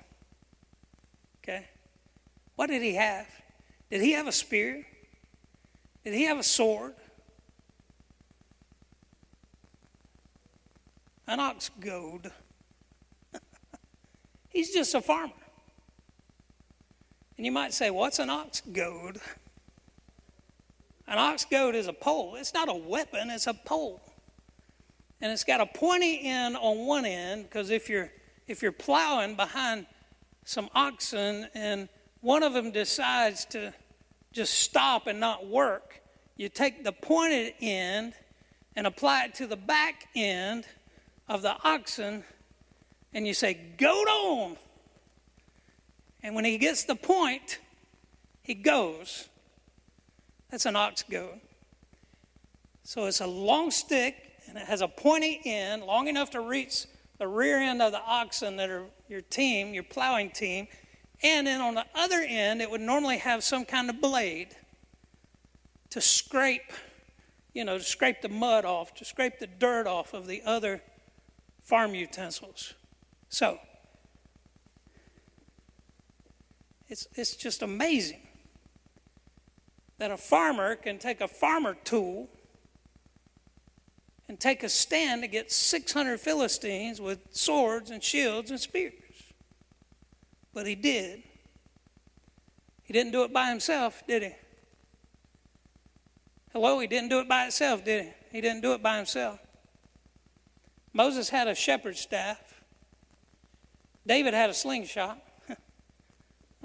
Okay? 1.50 1.66
What 2.54 2.68
did 2.68 2.82
he 2.82 2.94
have? 2.94 3.26
Did 3.90 4.02
he 4.02 4.12
have 4.12 4.28
a 4.28 4.32
spear? 4.32 4.86
Did 6.04 6.14
he 6.14 6.24
have 6.24 6.38
a 6.38 6.42
sword? 6.42 6.94
An 11.26 11.40
ox 11.40 11.70
goad. 11.80 12.30
He's 14.50 14.72
just 14.72 14.94
a 14.94 15.00
farmer. 15.00 15.32
And 17.36 17.46
you 17.46 17.52
might 17.52 17.72
say, 17.72 17.90
what's 17.90 18.18
an 18.18 18.30
ox 18.30 18.60
goad? 18.72 19.20
An 21.08 21.18
ox 21.18 21.44
goad 21.44 21.74
is 21.74 21.88
a 21.88 21.92
pole. 21.92 22.36
It's 22.36 22.54
not 22.54 22.68
a 22.68 22.74
weapon, 22.74 23.30
it's 23.30 23.46
a 23.46 23.54
pole. 23.54 24.00
And 25.20 25.32
it's 25.32 25.44
got 25.44 25.60
a 25.60 25.66
pointy 25.66 26.20
end 26.22 26.56
on 26.56 26.86
one 26.86 27.04
end 27.04 27.44
because 27.44 27.70
if 27.70 27.88
you're 27.88 28.10
if 28.46 28.62
you're 28.62 28.72
plowing 28.72 29.36
behind 29.36 29.86
some 30.44 30.68
oxen 30.74 31.48
and 31.54 31.88
one 32.20 32.42
of 32.42 32.52
them 32.52 32.70
decides 32.70 33.44
to 33.46 33.72
just 34.32 34.54
stop 34.54 35.06
and 35.06 35.18
not 35.18 35.46
work, 35.46 36.00
you 36.36 36.48
take 36.48 36.84
the 36.84 36.92
pointed 36.92 37.54
end 37.60 38.14
and 38.76 38.86
apply 38.86 39.24
it 39.24 39.34
to 39.34 39.46
the 39.46 39.56
back 39.56 40.08
end 40.14 40.66
of 41.28 41.42
the 41.42 41.54
oxen 41.64 42.24
and 43.12 43.26
you 43.26 43.34
say, 43.34 43.54
Goat 43.76 44.08
on. 44.08 44.56
And 46.22 46.34
when 46.34 46.44
he 46.44 46.58
gets 46.58 46.84
the 46.84 46.94
point, 46.94 47.58
he 48.42 48.54
goes. 48.54 49.28
That's 50.50 50.66
an 50.66 50.76
ox 50.76 51.04
goad. 51.08 51.40
So 52.82 53.06
it's 53.06 53.20
a 53.20 53.26
long 53.26 53.70
stick 53.70 54.16
and 54.48 54.58
it 54.58 54.66
has 54.66 54.80
a 54.80 54.88
pointy 54.88 55.40
end 55.44 55.84
long 55.84 56.08
enough 56.08 56.30
to 56.30 56.40
reach 56.40 56.86
the 57.18 57.28
rear 57.28 57.58
end 57.58 57.80
of 57.80 57.92
the 57.92 58.00
oxen 58.00 58.56
that 58.56 58.68
are 58.68 58.86
your 59.10 59.20
team, 59.20 59.74
your 59.74 59.82
plowing 59.82 60.30
team. 60.30 60.68
And 61.22 61.46
then 61.46 61.60
on 61.60 61.74
the 61.74 61.84
other 61.94 62.24
end, 62.26 62.62
it 62.62 62.70
would 62.70 62.80
normally 62.80 63.18
have 63.18 63.44
some 63.44 63.64
kind 63.64 63.90
of 63.90 64.00
blade 64.00 64.56
to 65.90 66.00
scrape, 66.00 66.72
you 67.52 67.64
know, 67.64 67.78
to 67.78 67.84
scrape 67.84 68.22
the 68.22 68.28
mud 68.28 68.64
off, 68.64 68.94
to 68.94 69.04
scrape 69.04 69.38
the 69.38 69.46
dirt 69.46 69.86
off 69.86 70.14
of 70.14 70.26
the 70.26 70.40
other 70.46 70.82
farm 71.62 71.94
utensils. 71.94 72.74
So, 73.28 73.58
it's, 76.88 77.06
it's 77.14 77.36
just 77.36 77.62
amazing 77.62 78.26
that 79.98 80.10
a 80.10 80.16
farmer 80.16 80.74
can 80.76 80.98
take 80.98 81.20
a 81.20 81.28
farmer 81.28 81.76
tool 81.84 82.28
and 84.28 84.38
take 84.38 84.62
a 84.62 84.68
stand 84.68 85.24
against 85.24 85.56
600 85.68 86.18
Philistines 86.18 87.00
with 87.00 87.18
swords 87.30 87.90
and 87.90 88.02
shields 88.02 88.50
and 88.50 88.60
spears. 88.60 88.92
But 90.52 90.66
he 90.66 90.74
did. 90.74 91.22
He 92.82 92.92
didn't 92.92 93.12
do 93.12 93.22
it 93.22 93.32
by 93.32 93.48
himself, 93.48 94.02
did 94.06 94.22
he? 94.22 94.32
Hello, 96.52 96.80
he 96.80 96.88
didn't 96.88 97.08
do 97.08 97.20
it 97.20 97.28
by 97.28 97.42
himself, 97.42 97.84
did 97.84 98.04
he? 98.04 98.10
He 98.32 98.40
didn't 98.40 98.62
do 98.62 98.72
it 98.72 98.82
by 98.82 98.96
himself. 98.96 99.38
Moses 100.92 101.28
had 101.28 101.46
a 101.46 101.54
shepherd's 101.54 102.00
staff. 102.00 102.40
David 104.06 104.34
had 104.34 104.50
a 104.50 104.54
slingshot. 104.54 105.22
a 105.48 105.56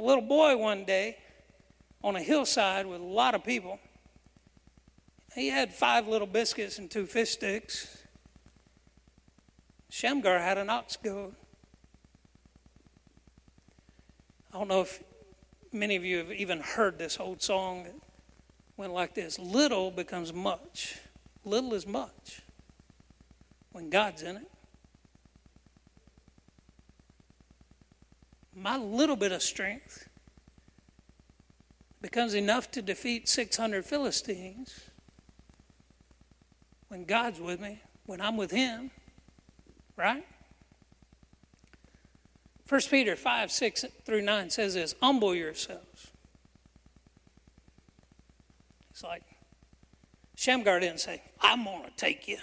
little 0.02 0.24
boy 0.24 0.58
one 0.58 0.84
day 0.86 1.18
on 2.04 2.16
a 2.16 2.22
hillside 2.22 2.88
with 2.88 3.02
a 3.02 3.06
lot 3.06 3.36
of 3.36 3.44
people. 3.44 3.80
He 5.36 5.50
had 5.50 5.74
five 5.74 6.08
little 6.08 6.28
biscuits 6.28 6.80
and 6.80 6.90
two 6.90 7.06
fish 7.06 7.32
sticks. 7.32 8.04
Shamgar 9.90 10.40
had 10.40 10.58
an 10.58 10.70
ox 10.70 10.98
goad. 10.98 11.36
I 14.56 14.58
don't 14.58 14.70
know 14.70 14.80
if 14.80 15.04
many 15.74 15.98
of 15.98 16.06
you 16.06 16.18
have 16.20 16.32
even 16.32 16.62
heard 16.62 16.98
this 16.98 17.20
old 17.20 17.42
song 17.42 17.84
that 17.84 17.96
went 18.78 18.94
like 18.94 19.14
this 19.14 19.38
Little 19.38 19.92
becomes 19.92 20.32
much, 20.32 20.96
little 21.44 21.74
is 21.74 21.86
much 21.86 22.42
when 23.74 23.90
God's 23.90 24.22
in 24.22 24.38
it. 24.38 24.50
My 28.56 28.78
little 28.78 29.18
bit 29.18 29.34
of 29.34 29.42
strength 29.42 30.08
becomes 32.02 32.34
enough 32.34 32.72
to 32.72 32.82
defeat 32.82 33.28
600 33.28 33.84
Philistines 33.84 34.90
when 36.88 37.04
God's 37.04 37.42
with 37.42 37.60
me, 37.60 37.82
when 38.06 38.22
I'm 38.22 38.38
with 38.38 38.52
Him, 38.52 38.92
right? 39.98 40.26
1 42.68 42.82
Peter 42.90 43.16
5, 43.16 43.52
6 43.52 43.86
through 44.06 44.22
9 44.22 44.50
says 44.50 44.74
this 44.74 44.96
humble 45.02 45.36
yourselves. 45.36 46.12
It's 48.90 49.04
like 49.04 49.24
Shamgar 50.36 50.80
didn't 50.80 51.00
say, 51.00 51.22
I'm 51.42 51.64
going 51.66 51.84
to 51.84 51.92
take 51.96 52.28
you. 52.28 52.38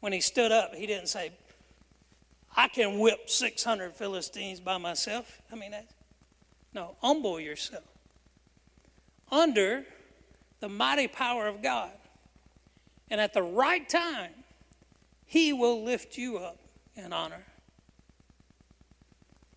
When 0.00 0.12
he 0.12 0.20
stood 0.20 0.52
up, 0.52 0.74
he 0.74 0.86
didn't 0.86 1.08
say, 1.08 1.32
I 2.56 2.68
can 2.68 2.98
whip 2.98 3.30
600 3.30 3.94
Philistines 3.94 4.60
by 4.60 4.76
myself. 4.76 5.40
I 5.52 5.54
mean, 5.54 5.72
no, 6.74 6.96
humble 7.00 7.38
yourself 7.38 7.84
under 9.30 9.84
the 10.60 10.68
mighty 10.68 11.06
power 11.06 11.46
of 11.46 11.62
God. 11.62 11.92
And 13.10 13.20
at 13.20 13.34
the 13.34 13.42
right 13.42 13.88
time, 13.88 14.32
he 15.24 15.52
will 15.52 15.82
lift 15.82 16.18
you 16.18 16.38
up 16.38 16.58
in 16.96 17.12
honor. 17.12 17.44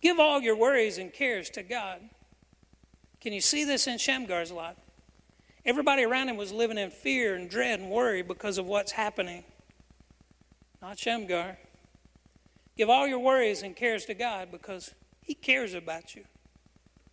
Give 0.04 0.20
all 0.20 0.42
your 0.42 0.54
worries 0.54 0.98
and 0.98 1.10
cares 1.10 1.48
to 1.50 1.62
God. 1.62 1.98
Can 3.22 3.32
you 3.32 3.40
see 3.40 3.64
this 3.64 3.86
in 3.86 3.96
Shamgar's 3.96 4.52
life? 4.52 4.76
Everybody 5.64 6.04
around 6.04 6.28
him 6.28 6.36
was 6.36 6.52
living 6.52 6.76
in 6.76 6.90
fear 6.90 7.34
and 7.34 7.48
dread 7.48 7.80
and 7.80 7.88
worry 7.88 8.20
because 8.20 8.58
of 8.58 8.66
what's 8.66 8.92
happening. 8.92 9.44
Not 10.82 10.98
Shamgar. 10.98 11.56
Give 12.76 12.90
all 12.90 13.08
your 13.08 13.18
worries 13.18 13.62
and 13.62 13.74
cares 13.74 14.04
to 14.04 14.12
God 14.12 14.50
because 14.52 14.92
He 15.22 15.32
cares 15.32 15.72
about 15.72 16.14
you. 16.14 16.24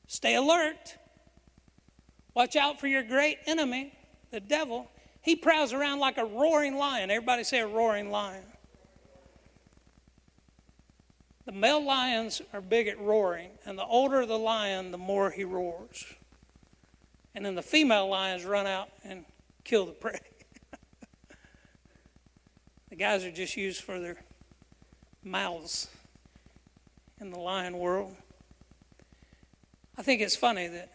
Stay 0.07 0.35
alert. 0.35 0.97
Watch 2.33 2.57
out 2.57 2.77
for 2.77 2.87
your 2.87 3.03
great 3.03 3.37
enemy, 3.45 3.93
the 4.31 4.41
devil. 4.41 4.91
He 5.21 5.37
prowls 5.37 5.71
around 5.71 5.99
like 5.99 6.17
a 6.17 6.25
roaring 6.25 6.75
lion. 6.75 7.09
Everybody 7.09 7.45
say 7.45 7.61
a 7.61 7.67
roaring 7.67 8.11
lion. 8.11 8.43
The 11.45 11.51
male 11.51 11.83
lions 11.83 12.41
are 12.53 12.61
big 12.61 12.87
at 12.87 12.99
roaring, 12.99 13.51
and 13.65 13.77
the 13.77 13.85
older 13.85 14.25
the 14.25 14.37
lion, 14.37 14.91
the 14.91 14.97
more 14.97 15.31
he 15.31 15.43
roars. 15.43 16.05
And 17.33 17.45
then 17.45 17.55
the 17.55 17.63
female 17.63 18.07
lions 18.07 18.45
run 18.45 18.67
out 18.67 18.89
and 19.03 19.25
kill 19.63 19.85
the 19.85 19.91
prey. 19.91 20.19
the 22.89 22.95
guys 22.95 23.23
are 23.23 23.31
just 23.31 23.57
used 23.57 23.81
for 23.81 23.99
their 23.99 24.23
mouths 25.23 25.87
in 27.19 27.31
the 27.31 27.39
lion 27.39 27.77
world. 27.77 28.15
I 29.97 30.03
think 30.03 30.21
it's 30.21 30.35
funny 30.35 30.67
that 30.67 30.91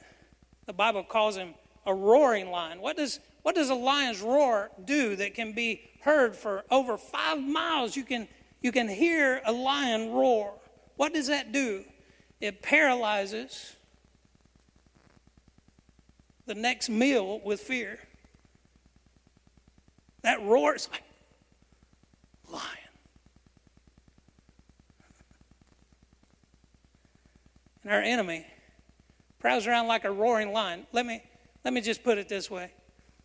the 0.66 0.72
Bible 0.72 1.04
calls 1.04 1.36
him 1.36 1.54
a 1.86 1.94
roaring 1.94 2.50
lion. 2.50 2.80
What 2.80 2.96
does, 2.96 3.20
what 3.42 3.54
does 3.54 3.70
a 3.70 3.74
lion's 3.74 4.20
roar 4.20 4.70
do 4.84 5.16
that 5.16 5.34
can 5.34 5.52
be 5.52 5.80
heard 6.02 6.36
for 6.36 6.64
over 6.70 6.96
five 6.96 7.40
miles? 7.40 7.96
You 7.96 8.04
can 8.04 8.28
you 8.66 8.72
can 8.72 8.88
hear 8.88 9.40
a 9.44 9.52
lion 9.52 10.10
roar. 10.10 10.52
What 10.96 11.14
does 11.14 11.28
that 11.28 11.52
do? 11.52 11.84
It 12.40 12.62
paralyzes 12.62 13.76
the 16.46 16.54
next 16.56 16.88
meal 16.88 17.40
with 17.44 17.60
fear. 17.60 18.00
That 20.22 20.42
roar 20.42 20.74
is 20.74 20.88
like, 20.90 21.04
lion. 22.50 22.64
And 27.84 27.92
our 27.92 28.02
enemy 28.02 28.48
prowls 29.38 29.68
around 29.68 29.86
like 29.86 30.02
a 30.04 30.10
roaring 30.10 30.52
lion. 30.52 30.88
Let 30.90 31.06
me, 31.06 31.22
let 31.64 31.72
me 31.72 31.80
just 31.82 32.02
put 32.02 32.18
it 32.18 32.28
this 32.28 32.50
way 32.50 32.72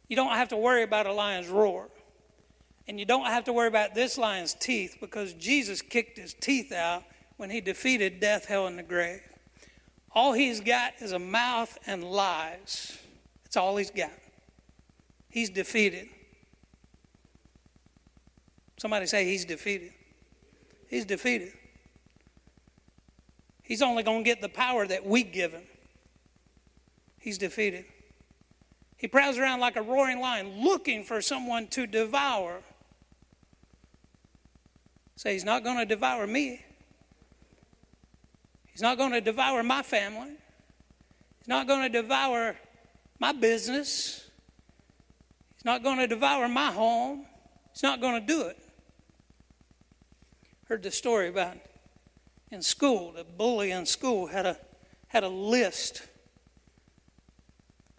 you 0.07 0.15
don't 0.15 0.35
have 0.35 0.49
to 0.49 0.57
worry 0.57 0.83
about 0.83 1.07
a 1.07 1.13
lion's 1.13 1.47
roar. 1.47 1.89
And 2.87 2.99
you 2.99 3.05
don't 3.05 3.25
have 3.25 3.45
to 3.45 3.53
worry 3.53 3.67
about 3.67 3.95
this 3.95 4.17
lion's 4.17 4.53
teeth 4.53 4.97
because 4.99 5.33
Jesus 5.33 5.81
kicked 5.81 6.17
his 6.17 6.33
teeth 6.33 6.71
out 6.71 7.03
when 7.37 7.49
he 7.49 7.61
defeated 7.61 8.19
death, 8.19 8.45
hell, 8.45 8.67
and 8.67 8.77
the 8.77 8.83
grave. 8.83 9.21
All 10.13 10.33
he's 10.33 10.59
got 10.59 10.93
is 10.99 11.11
a 11.13 11.19
mouth 11.19 11.77
and 11.87 12.03
lies. 12.03 12.97
That's 13.43 13.57
all 13.57 13.77
he's 13.77 13.91
got. 13.91 14.11
He's 15.29 15.49
defeated. 15.49 16.09
Somebody 18.77 19.05
say 19.05 19.25
he's 19.25 19.45
defeated. 19.45 19.93
He's 20.89 21.05
defeated. 21.05 21.53
He's 23.63 23.81
only 23.81 24.03
going 24.03 24.23
to 24.23 24.29
get 24.29 24.41
the 24.41 24.49
power 24.49 24.85
that 24.85 25.05
we 25.05 25.23
give 25.23 25.53
him. 25.53 25.63
He's 27.19 27.37
defeated. 27.37 27.85
He 28.97 29.07
prowls 29.07 29.37
around 29.37 29.61
like 29.61 29.77
a 29.77 29.81
roaring 29.81 30.19
lion 30.19 30.61
looking 30.61 31.03
for 31.03 31.21
someone 31.21 31.67
to 31.67 31.87
devour. 31.87 32.61
Say, 35.21 35.33
He's 35.33 35.45
not 35.45 35.63
going 35.63 35.77
to 35.77 35.85
devour 35.85 36.25
me. 36.25 36.65
He's 38.65 38.81
not 38.81 38.97
going 38.97 39.11
to 39.11 39.21
devour 39.21 39.61
my 39.61 39.83
family. 39.83 40.31
He's 41.37 41.47
not 41.47 41.67
going 41.67 41.83
to 41.83 41.89
devour 41.89 42.55
my 43.19 43.31
business. 43.31 44.27
He's 45.53 45.63
not 45.63 45.83
going 45.83 45.99
to 45.99 46.07
devour 46.07 46.47
my 46.47 46.71
home. 46.71 47.27
He's 47.71 47.83
not 47.83 48.01
going 48.01 48.19
to 48.19 48.25
do 48.25 48.47
it. 48.47 48.57
Heard 50.67 50.81
the 50.81 50.89
story 50.89 51.27
about 51.27 51.55
in 52.49 52.63
school, 52.63 53.11
the 53.11 53.23
bully 53.23 53.69
in 53.69 53.85
school 53.85 54.25
had 54.25 54.47
a 54.47 54.57
had 55.09 55.23
a 55.23 55.29
list. 55.29 56.01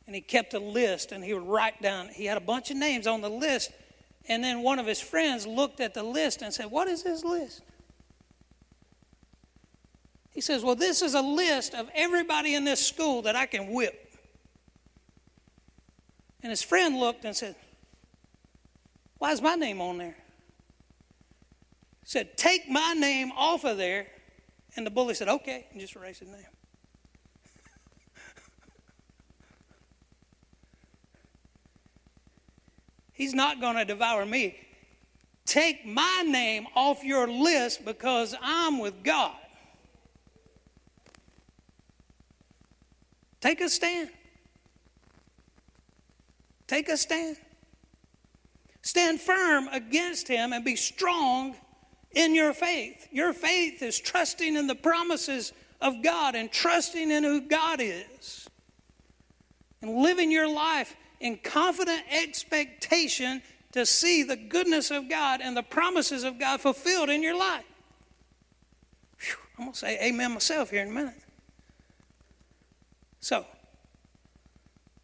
And 0.09 0.17
he 0.17 0.21
kept 0.21 0.55
a 0.55 0.59
list 0.59 1.13
and 1.13 1.23
he 1.23 1.35
would 1.35 1.47
write 1.47 1.81
down, 1.81 2.09
he 2.09 2.25
had 2.25 2.37
a 2.37 2.41
bunch 2.41 2.73
of 2.73 2.77
names 2.79 3.07
on 3.07 3.21
the 3.21 3.31
list 3.31 3.71
and 4.29 4.43
then 4.43 4.63
one 4.63 4.79
of 4.79 4.87
his 4.87 5.01
friends 5.01 5.47
looked 5.47 5.81
at 5.81 5.95
the 5.95 6.03
list 6.03 6.43
and 6.43 6.53
said, 6.53 6.71
What 6.71 6.89
is 6.89 7.03
this 7.03 7.25
list? 7.25 7.63
He 10.31 10.41
says, 10.41 10.63
Well, 10.63 10.77
this 10.77 11.03
is 11.03 11.15
a 11.15 11.21
list 11.21 11.75
of 11.75 11.91
everybody 11.95 12.55
in 12.55 12.65
this 12.65 12.85
school 12.85 13.23
that 13.23 13.37
I 13.37 13.47
can 13.47 13.73
whip. 13.73 14.11
And 16.43 16.51
his 16.51 16.63
friend 16.63 16.99
looked 16.99 17.25
and 17.25 17.37
said, 17.37 17.55
Why 19.19 19.33
is 19.33 19.43
my 19.43 19.55
name 19.55 19.81
on 19.81 19.99
there? 19.99 20.17
He 22.01 22.09
said, 22.09 22.37
Take 22.37 22.69
my 22.69 22.95
name 22.95 23.33
off 23.37 23.65
of 23.65 23.77
there. 23.77 24.07
And 24.77 24.87
the 24.87 24.91
bully 24.91 25.15
said, 25.15 25.29
Okay, 25.29 25.67
and 25.73 25.81
just 25.81 25.97
erase 25.97 26.21
his 26.21 26.29
name. 26.29 26.47
He's 33.13 33.35
not 33.35 33.61
going 33.61 33.77
to 33.77 33.85
devour 33.85 34.25
me. 34.25 34.57
Take 35.45 35.85
my 35.85 36.25
name 36.27 36.67
off 36.75 37.05
your 37.05 37.29
list 37.29 37.85
because 37.85 38.35
I'm 38.41 38.79
with 38.79 39.03
God. 39.03 39.35
Take 43.41 43.61
a 43.61 43.69
stand. 43.69 44.09
Take 46.69 46.89
a 46.89 46.97
stand. 46.97 47.37
Stand 48.83 49.21
firm 49.21 49.69
against 49.69 50.29
him 50.29 50.53
and 50.53 50.65
be 50.65 50.77
strong 50.77 51.57
in 52.13 52.35
your 52.35 52.53
faith. 52.53 53.09
Your 53.11 53.33
faith 53.33 53.83
is 53.83 53.99
trusting 53.99 54.57
in 54.57 54.67
the 54.67 54.75
promises 54.75 55.53
of 55.81 56.03
God 56.03 56.35
and 56.35 56.51
trusting 56.51 57.11
in 57.11 57.25
who 57.25 57.41
God 57.41 57.81
is 57.81 58.49
and 59.83 59.97
living 59.97 60.31
your 60.31 60.49
life 60.49 60.95
in 61.23 61.39
confident 61.39 62.03
expectation 62.11 63.43
to 63.73 63.87
see 63.87 64.23
the 64.23 64.37
goodness 64.37 64.91
of 64.91 65.09
God 65.09 65.41
and 65.41 65.57
the 65.57 65.63
promises 65.63 66.25
of 66.25 66.39
God 66.39 66.61
fulfilled 66.61 67.09
in 67.09 67.23
your 67.23 67.37
life. 67.39 67.65
Whew, 69.21 69.37
I'm 69.59 69.65
going 69.65 69.73
to 69.73 69.79
say 69.79 69.99
amen 70.03 70.33
myself 70.33 70.71
here 70.71 70.83
in 70.83 70.89
a 70.89 70.93
minute. 70.93 71.23
So, 73.21 73.47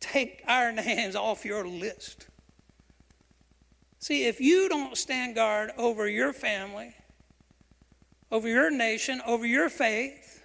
take 0.01 0.43
iron 0.47 0.77
hands 0.79 1.16
off 1.16 1.45
your 1.45 1.66
list. 1.66 2.27
See, 4.01 4.27
if 4.27 4.41
you 4.41 4.69
don't 4.69 4.97
stand 4.97 5.35
guard 5.35 5.71
over 5.79 6.09
your 6.09 6.33
family, 6.33 6.95
over 8.31 8.49
your 8.49 8.71
nation, 8.71 9.23
over 9.27 9.47
your 9.47 9.69
faith, 9.69 10.43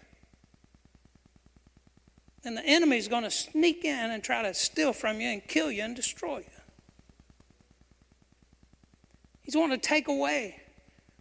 then 2.44 2.56
the 2.56 2.66
enemy's 2.66 3.08
going 3.08 3.24
to 3.24 3.32
sneak 3.32 3.86
in 3.86 4.12
and 4.12 4.24
try 4.24 4.41
to 4.41 4.54
steal 4.54 4.94
from 4.94 5.22
you 5.22 5.30
and 5.30 5.48
kill 5.48 5.72
you 5.72 5.84
and 5.84 5.96
destroy 5.96 6.39
you. 6.39 6.62
He's 9.41 9.56
wanting 9.56 9.80
to 9.80 9.88
take 9.88 10.08
away 10.08 10.60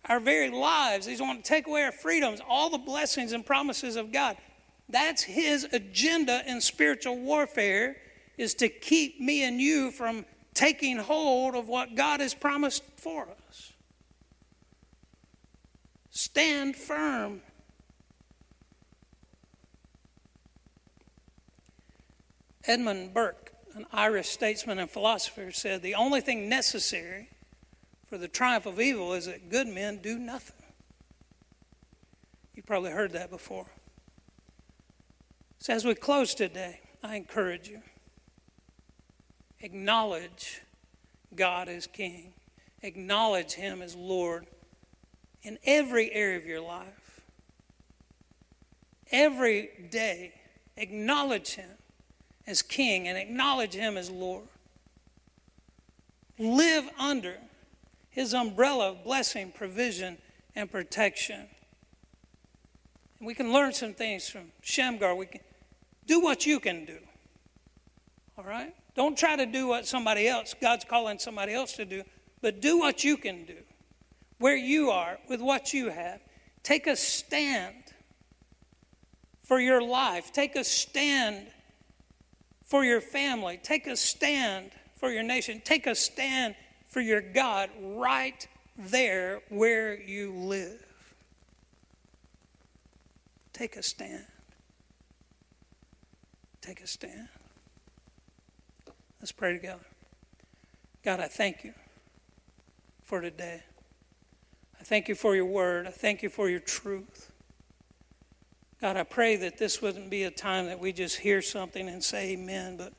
our 0.08 0.20
very 0.20 0.50
lives. 0.50 1.06
He's 1.06 1.20
wanting 1.20 1.42
to 1.42 1.48
take 1.48 1.66
away 1.66 1.82
our 1.82 1.92
freedoms, 1.92 2.40
all 2.48 2.70
the 2.70 2.78
blessings 2.78 3.32
and 3.32 3.44
promises 3.44 3.96
of 3.96 4.12
God. 4.12 4.36
That's 4.88 5.22
his 5.22 5.66
agenda 5.72 6.42
in 6.46 6.60
spiritual 6.60 7.18
warfare 7.18 7.96
is 8.36 8.54
to 8.54 8.68
keep 8.68 9.20
me 9.20 9.44
and 9.44 9.60
you 9.60 9.90
from 9.90 10.24
taking 10.54 10.98
hold 10.98 11.54
of 11.54 11.68
what 11.68 11.94
God 11.94 12.20
has 12.20 12.34
promised 12.34 12.82
for 12.96 13.28
us. 13.48 13.72
Stand 16.10 16.76
firm. 16.76 17.42
Edmund 22.64 23.12
Burke, 23.12 23.52
an 23.74 23.86
Irish 23.92 24.28
statesman 24.28 24.78
and 24.78 24.90
philosopher, 24.90 25.50
said 25.52 25.82
the 25.82 25.94
only 25.94 26.20
thing 26.20 26.48
necessary 26.48 27.28
for 28.08 28.18
the 28.18 28.28
triumph 28.28 28.66
of 28.66 28.80
evil 28.80 29.14
is 29.14 29.26
that 29.26 29.48
good 29.48 29.66
men 29.66 29.98
do 29.98 30.18
nothing. 30.18 30.56
You've 32.54 32.66
probably 32.66 32.90
heard 32.90 33.12
that 33.12 33.30
before. 33.30 33.66
So, 35.58 35.72
as 35.72 35.84
we 35.84 35.94
close 35.94 36.34
today, 36.34 36.80
I 37.02 37.16
encourage 37.16 37.68
you 37.68 37.82
acknowledge 39.60 40.60
God 41.34 41.68
as 41.68 41.86
King, 41.86 42.34
acknowledge 42.82 43.52
Him 43.52 43.80
as 43.80 43.94
Lord 43.94 44.46
in 45.42 45.58
every 45.64 46.12
area 46.12 46.36
of 46.36 46.44
your 46.44 46.60
life. 46.60 47.20
Every 49.10 49.70
day, 49.90 50.34
acknowledge 50.76 51.54
Him 51.54 51.70
as 52.46 52.62
King 52.62 53.08
and 53.08 53.16
acknowledge 53.16 53.74
Him 53.74 53.96
as 53.96 54.10
Lord. 54.10 54.44
Live 56.38 56.88
under 56.98 57.36
His 58.10 58.34
umbrella 58.34 58.90
of 58.90 59.04
blessing, 59.04 59.52
provision, 59.52 60.18
and 60.54 60.70
protection. 60.70 61.46
And 63.18 63.26
we 63.26 63.34
can 63.34 63.52
learn 63.52 63.72
some 63.72 63.94
things 63.94 64.28
from 64.28 64.52
Shamgar. 64.62 65.14
We 65.14 65.26
can 65.26 65.40
do 66.06 66.20
what 66.20 66.46
you 66.46 66.58
can 66.58 66.84
do. 66.84 66.98
All 68.36 68.44
right? 68.44 68.74
Don't 68.94 69.16
try 69.16 69.36
to 69.36 69.46
do 69.46 69.68
what 69.68 69.86
somebody 69.86 70.28
else, 70.28 70.54
God's 70.60 70.84
calling 70.84 71.18
somebody 71.18 71.54
else 71.54 71.74
to 71.74 71.84
do, 71.84 72.02
but 72.40 72.60
do 72.60 72.78
what 72.78 73.04
you 73.04 73.16
can 73.16 73.44
do. 73.44 73.56
Where 74.38 74.56
you 74.56 74.90
are, 74.90 75.18
with 75.28 75.40
what 75.40 75.72
you 75.72 75.90
have. 75.90 76.20
Take 76.62 76.86
a 76.86 76.96
stand 76.96 77.76
for 79.44 79.60
your 79.60 79.80
life. 79.80 80.32
Take 80.32 80.56
a 80.56 80.64
stand 80.64 81.46
for 82.72 82.86
your 82.86 83.02
family. 83.02 83.60
Take 83.62 83.86
a 83.86 83.94
stand 83.94 84.70
for 84.94 85.10
your 85.10 85.22
nation. 85.22 85.60
Take 85.62 85.86
a 85.86 85.94
stand 85.94 86.54
for 86.88 87.02
your 87.02 87.20
God 87.20 87.68
right 87.78 88.48
there 88.78 89.42
where 89.50 90.00
you 90.00 90.32
live. 90.32 90.82
Take 93.52 93.76
a 93.76 93.82
stand. 93.82 94.24
Take 96.62 96.80
a 96.80 96.86
stand. 96.86 97.28
Let's 99.20 99.32
pray 99.32 99.52
together. 99.52 99.84
God, 101.04 101.20
I 101.20 101.28
thank 101.28 101.64
you 101.64 101.74
for 103.02 103.20
today. 103.20 103.64
I 104.80 104.82
thank 104.82 105.08
you 105.08 105.14
for 105.14 105.36
your 105.36 105.44
word. 105.44 105.86
I 105.86 105.90
thank 105.90 106.22
you 106.22 106.30
for 106.30 106.48
your 106.48 106.60
truth. 106.60 107.31
God, 108.82 108.96
I 108.96 109.04
pray 109.04 109.36
that 109.36 109.58
this 109.58 109.80
wouldn't 109.80 110.10
be 110.10 110.24
a 110.24 110.30
time 110.32 110.66
that 110.66 110.80
we 110.80 110.92
just 110.92 111.18
hear 111.18 111.40
something 111.40 111.88
and 111.88 112.02
say 112.02 112.32
amen, 112.32 112.76
but 112.76 112.92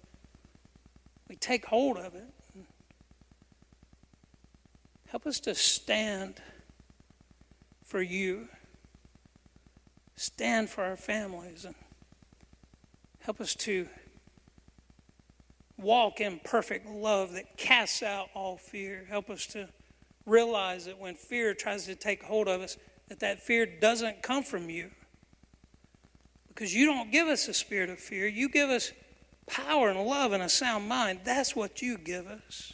we 1.28 1.36
take 1.36 1.66
hold 1.66 1.98
of 1.98 2.16
it. 2.16 2.24
Help 5.08 5.26
us 5.28 5.42
to 5.42 5.54
stand 5.54 6.36
for 7.84 8.02
you, 8.02 8.48
stand 10.16 10.70
for 10.70 10.86
our 10.86 10.96
families, 10.96 11.66
and 11.66 11.76
help 13.20 13.42
us 13.42 13.54
to 13.54 13.90
walk 15.78 16.22
in 16.22 16.40
perfect 16.46 16.88
love 16.88 17.34
that 17.34 17.58
casts 17.58 18.02
out 18.02 18.30
all 18.34 18.56
fear. 18.56 19.06
Help 19.10 19.30
us 19.30 19.46
to 19.48 19.68
realize 20.26 20.86
that 20.86 20.98
when 20.98 21.16
fear 21.16 21.54
tries 21.54 21.84
to 21.88 21.96
take 21.96 22.24
hold 22.24 22.48
of 22.48 22.62
us, 22.62 22.78
that 23.10 23.20
that 23.20 23.42
fear 23.42 23.66
doesn't 23.66 24.22
come 24.24 24.44
from 24.44 24.70
you. 24.70 24.90
Because 26.54 26.74
you 26.74 26.86
don't 26.86 27.12
give 27.12 27.28
us 27.28 27.48
a 27.48 27.54
spirit 27.54 27.90
of 27.90 28.00
fear. 28.00 28.28
You 28.28 28.50
give 28.50 28.70
us 28.70 28.92
power 29.48 29.90
and 29.90 30.00
love 30.00 30.32
and 30.34 30.44
a 30.44 30.50
sound 30.50 30.88
mind. 30.88 31.22
That's 31.24 31.56
what 31.56 31.82
you 31.82 31.98
give 31.98 32.28
us. 32.28 32.74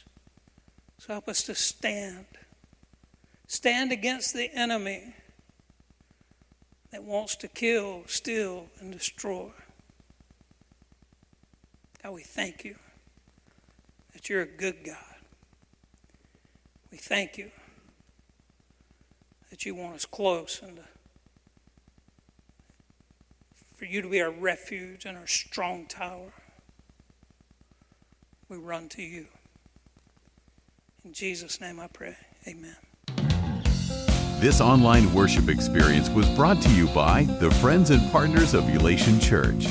So 0.98 1.14
help 1.14 1.30
us 1.30 1.44
to 1.44 1.56
stand. 1.56 2.26
Stand 3.48 3.92
against 3.92 4.34
the 4.34 4.50
enemy 4.54 5.16
that 6.92 7.04
wants 7.04 7.36
to 7.38 7.48
kill, 7.48 8.04
steal, 8.08 8.68
and 8.80 8.92
destroy. 8.92 9.50
God, 12.04 12.14
we 12.14 12.24
thank 12.24 12.66
you 12.66 12.76
that 14.14 14.30
you're 14.30 14.42
a 14.42 14.48
good 14.48 14.84
God. 14.86 14.98
We 16.92 16.98
thank 16.98 17.38
you 17.38 17.52
that 19.50 19.66
you 19.66 19.76
want 19.76 19.96
us 19.96 20.06
close 20.06 20.62
and 20.64 20.78
to, 20.78 20.84
for 23.80 23.86
you 23.86 24.02
to 24.02 24.10
be 24.10 24.22
our 24.22 24.30
refuge 24.30 25.06
and 25.06 25.18
our 25.18 25.26
strong 25.26 25.86
tower. 25.86 26.34
We 28.50 28.58
run 28.58 28.90
to 28.90 29.02
you. 29.02 29.28
In 31.06 31.14
Jesus' 31.14 31.62
name 31.62 31.80
I 31.80 31.88
pray. 31.88 32.18
Amen. 32.46 32.76
This 34.42 34.60
online 34.60 35.14
worship 35.14 35.48
experience 35.48 36.10
was 36.10 36.28
brought 36.32 36.62
to 36.62 36.70
you 36.72 36.88
by 36.88 37.24
the 37.40 37.50
friends 37.52 37.90
and 37.90 38.12
partners 38.12 38.54
of 38.54 38.68
Elation 38.68 39.18
Church. 39.22 39.66